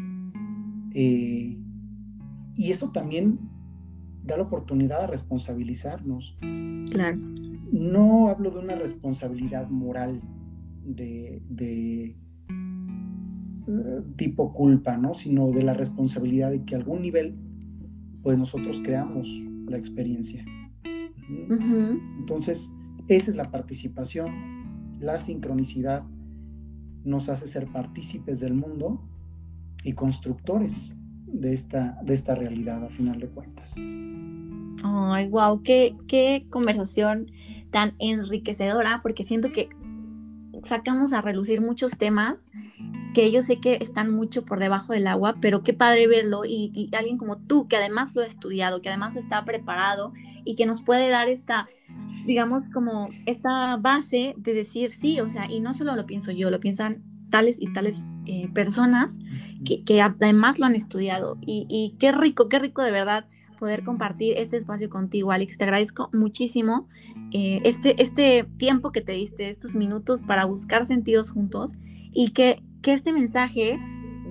[0.94, 1.58] Eh,
[2.56, 3.40] y eso también
[4.24, 6.38] da la oportunidad de responsabilizarnos.
[6.92, 7.18] Claro.
[7.72, 10.22] No hablo de una responsabilidad moral
[10.84, 12.16] de, de
[14.16, 15.14] tipo culpa, ¿no?
[15.14, 17.36] Sino de la responsabilidad de que a algún nivel,
[18.22, 19.28] pues nosotros creamos
[19.68, 20.46] la experiencia.
[22.20, 22.72] Entonces,
[23.08, 26.04] esa es la participación, la sincronicidad
[27.04, 29.02] nos hace ser partícipes del mundo
[29.84, 30.92] y constructores
[31.28, 33.76] de esta, de esta realidad a final de cuentas.
[34.84, 37.32] Ay, wow, qué, qué conversación
[37.72, 39.70] tan enriquecedora, porque siento que
[40.64, 42.50] sacamos a relucir muchos temas
[43.16, 46.90] que yo sé que están mucho por debajo del agua, pero qué padre verlo y,
[46.92, 50.12] alguien como tú que además lo ha estudiado, que además está preparado
[50.44, 51.66] y que nos puede dar esta,
[52.26, 56.52] digamos, como esta base de decir sí, o sea, y no solo lo pienso yo,
[56.52, 59.18] lo piensan tales y tales eh, personas
[59.64, 61.38] que, además lo han estudiado.
[61.40, 65.58] Y, qué rico, qué rico de verdad poder compartir este espacio contigo, Alex.
[65.58, 66.90] Te agradezco muchísimo
[67.32, 71.72] eh, este, este tiempo que te diste, estos minutos para buscar sentidos juntos
[72.12, 73.80] y que, que este mensaje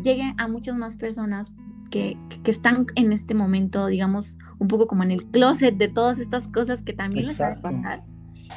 [0.05, 1.53] llegue a muchas más personas
[1.91, 6.21] que, que, están en este momento, digamos, un poco como en el closet de todas
[6.21, 8.05] estas cosas que también les van a pasar.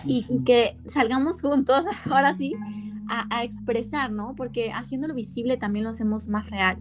[0.06, 2.54] Y que salgamos juntos, ahora sí,
[3.10, 4.36] a, expresar, ¿no?
[4.36, 6.78] Porque haciéndolo visible también lo hacemos más real.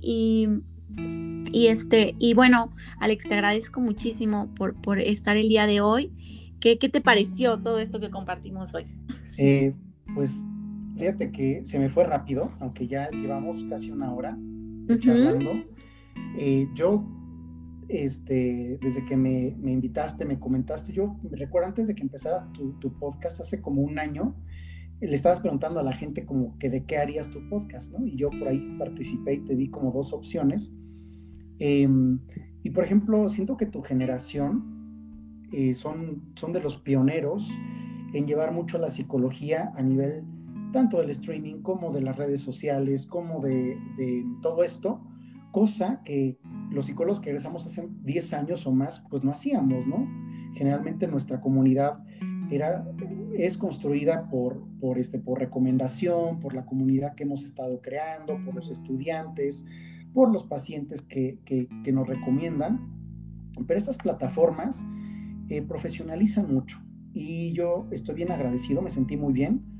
[0.00, 0.48] Y,
[1.52, 6.10] y, este, y bueno, Alex, te agradezco muchísimo por, por estar el día de hoy.
[6.58, 8.86] ¿Qué, ¿Qué, te pareció todo esto que compartimos hoy?
[9.38, 9.72] Eh,
[10.16, 10.44] pues
[10.96, 14.38] fíjate que se me fue rápido, aunque ya llevamos casi una hora
[15.00, 15.52] charlando.
[16.38, 17.04] Eh, yo,
[17.88, 22.50] este, desde que me, me, invitaste, me comentaste, yo me recuerdo antes de que empezara
[22.52, 24.34] tu, tu podcast hace como un año,
[25.00, 28.06] le estabas preguntando a la gente como que de qué harías tu podcast, ¿no?
[28.06, 30.72] Y yo por ahí participé y te di como dos opciones.
[31.58, 32.20] Em,
[32.62, 37.50] y por ejemplo, siento que tu generación eh, son, son de los pioneros
[38.14, 40.24] en llevar mucho la psicología a nivel
[40.74, 43.78] tanto del streaming como de las redes sociales, como de,
[44.42, 45.00] todo esto,
[45.52, 46.40] cosa que
[46.72, 50.04] los psicólogos que regresamos hace 10 años o más, pues no hacíamos, ¿no?
[50.52, 52.02] Generalmente nuestra comunidad
[52.50, 52.84] era
[53.34, 58.56] es construida por, por, este, por recomendación, por la comunidad que hemos estado creando, por
[58.56, 59.64] los estudiantes,
[60.12, 62.80] por los pacientes que, que, nos recomiendan.
[63.64, 64.84] Pero estas plataformas
[65.48, 66.80] eh, profesionalizan mucho
[67.12, 69.73] y yo estoy bien agradecido, me sentí muy bien.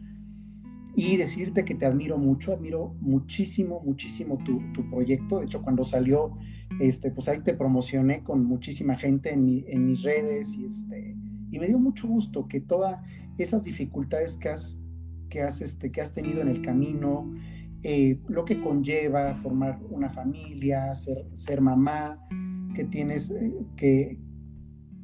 [0.96, 5.40] Y decirte que te admiro mucho, admiro muchísimo, muchísimo tu, tu proyecto.
[5.40, 6.36] De hecho, cuando salió,
[6.80, 11.16] este, pues ahí te promocioné con muchísima gente en, mi, en mis redes y, este,
[11.50, 13.02] y me dio mucho gusto que toda
[13.38, 14.78] esas dificultades que has,
[15.28, 17.32] que has, este, que has tenido en el camino,
[17.82, 22.26] eh, lo que conlleva formar una familia, ser, ser mamá,
[22.74, 24.18] que tienes, eh, que,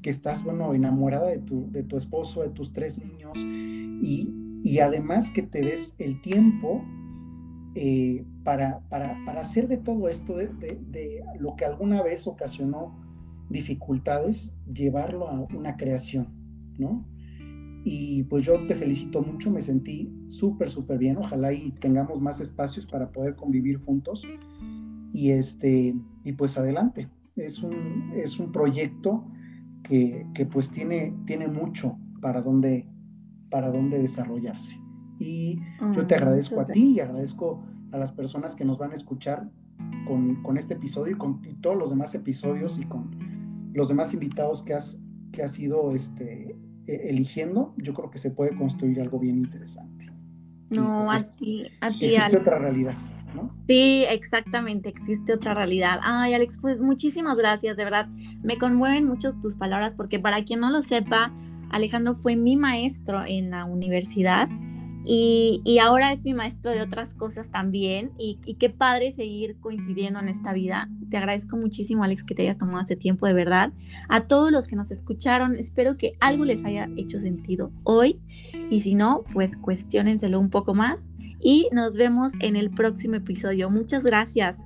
[0.03, 4.40] que estás, bueno, enamorada de tu, de tu esposo, de tus tres niños, y,
[4.81, 6.85] además que te des el tiempo
[7.75, 12.99] eh, para, para, hacer de todo esto, de, de, lo que alguna vez ocasionó
[13.49, 16.29] dificultades, llevarlo a una creación,
[16.79, 17.05] ¿no?
[17.85, 21.17] Y pues yo te felicito mucho, me sentí súper, súper bien.
[21.17, 24.27] Ojalá y tengamos más espacios para poder convivir juntos.
[25.13, 25.95] Y, este,
[26.25, 27.09] y pues adelante.
[27.37, 29.25] Es un, es un proyecto
[29.83, 32.87] que, que pues tiene, tiene mucho para dónde,
[33.51, 34.81] para dónde desarrollarse.
[35.19, 35.61] Y
[35.95, 39.51] yo te agradezco a ti y agradezco a las personas que nos van a escuchar
[40.07, 43.11] con, con este episodio y con todos los demás episodios y con
[43.75, 44.99] los demás invitados que has,
[45.33, 50.07] que has ido este, e, eligiendo, yo creo que se puede construir algo bien interesante.
[50.71, 52.07] No, pues, a ti, a ti.
[52.07, 52.97] Existe otra realidad,
[53.35, 53.55] ¿no?
[53.69, 56.01] Sí, exactamente, existe otra realidad.
[56.03, 58.09] Ay, Alex, pues muchísimas gracias, de verdad.
[58.43, 61.33] Me conmueven mucho tus palabras porque para quien no lo sepa,
[61.71, 64.49] Alejandro fue mi maestro en la universidad
[65.05, 68.13] y, ahora es mi maestro de otras cosas también.
[68.19, 70.89] Y, qué padre seguir coincidiendo en esta vida.
[71.09, 73.73] Te agradezco muchísimo, Alex, que te hayas tomado este tiempo, de verdad.
[74.09, 78.21] A todos los que nos escucharon, espero que algo les haya hecho sentido hoy.
[78.71, 81.01] Y si no, pues cuestionenselo un poco más.
[81.43, 83.71] Y nos vemos en el próximo episodio.
[83.71, 84.59] Muchas gracias.